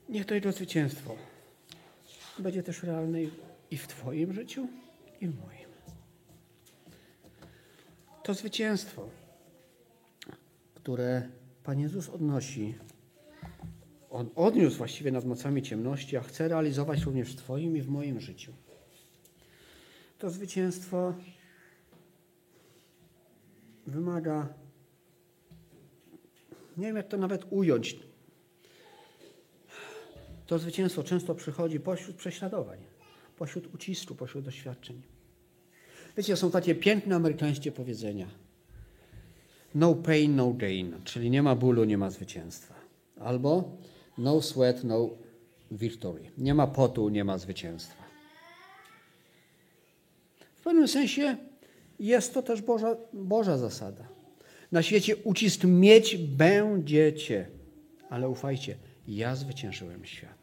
Niech 0.09 0.25
to 0.25 0.35
jego 0.35 0.51
zwycięstwo 0.51 1.15
będzie 2.39 2.63
też 2.63 2.83
realne 2.83 3.19
i 3.71 3.77
w 3.77 3.87
Twoim 3.87 4.33
życiu, 4.33 4.67
i 5.21 5.27
w 5.27 5.39
moim. 5.39 5.68
To 8.29 8.33
zwycięstwo, 8.33 9.09
które 10.75 11.29
Pan 11.63 11.79
Jezus 11.79 12.09
odnosi, 12.09 12.75
on 14.09 14.29
odniósł 14.35 14.77
właściwie 14.77 15.11
nad 15.11 15.25
mocami 15.25 15.61
ciemności, 15.61 16.17
a 16.17 16.21
chce 16.21 16.47
realizować 16.47 17.01
również 17.01 17.33
w 17.33 17.35
Twoim 17.35 17.77
i 17.77 17.81
w 17.81 17.89
moim 17.89 18.19
życiu. 18.19 18.53
To 20.19 20.29
zwycięstwo 20.29 21.13
wymaga, 23.87 24.53
nie 26.77 26.87
wiem 26.87 26.95
jak 26.95 27.07
to 27.07 27.17
nawet 27.17 27.45
ująć, 27.49 27.99
to 30.47 30.59
zwycięstwo 30.59 31.03
często 31.03 31.35
przychodzi 31.35 31.79
pośród 31.79 32.15
prześladowań, 32.15 32.79
pośród 33.37 33.73
ucisku, 33.73 34.15
pośród 34.15 34.45
doświadczeń. 34.45 35.18
Wiecie, 36.19 36.37
są 36.37 36.51
takie 36.51 36.75
piękne 36.75 37.15
amerykańskie 37.15 37.71
powiedzenia. 37.71 38.27
No 39.75 39.95
pain, 39.95 40.35
no 40.35 40.53
gain, 40.53 40.95
czyli 41.03 41.29
nie 41.29 41.43
ma 41.43 41.55
bólu, 41.55 41.83
nie 41.83 41.97
ma 41.97 42.09
zwycięstwa. 42.09 42.75
Albo 43.19 43.77
no 44.17 44.41
sweat, 44.41 44.83
no 44.83 45.09
victory. 45.71 46.31
Nie 46.37 46.53
ma 46.53 46.67
potu, 46.67 47.09
nie 47.09 47.23
ma 47.23 47.37
zwycięstwa. 47.37 48.03
W 50.55 50.61
pewnym 50.63 50.87
sensie 50.87 51.37
jest 51.99 52.33
to 52.33 52.41
też 52.41 52.61
Boża, 52.61 52.95
Boża 53.13 53.57
zasada. 53.57 54.07
Na 54.71 54.83
świecie 54.83 55.15
ucisk 55.15 55.63
mieć 55.63 56.17
będziecie, 56.17 57.47
ale 58.09 58.29
ufajcie, 58.29 58.77
ja 59.07 59.35
zwyciężyłem 59.35 60.05
świat. 60.05 60.38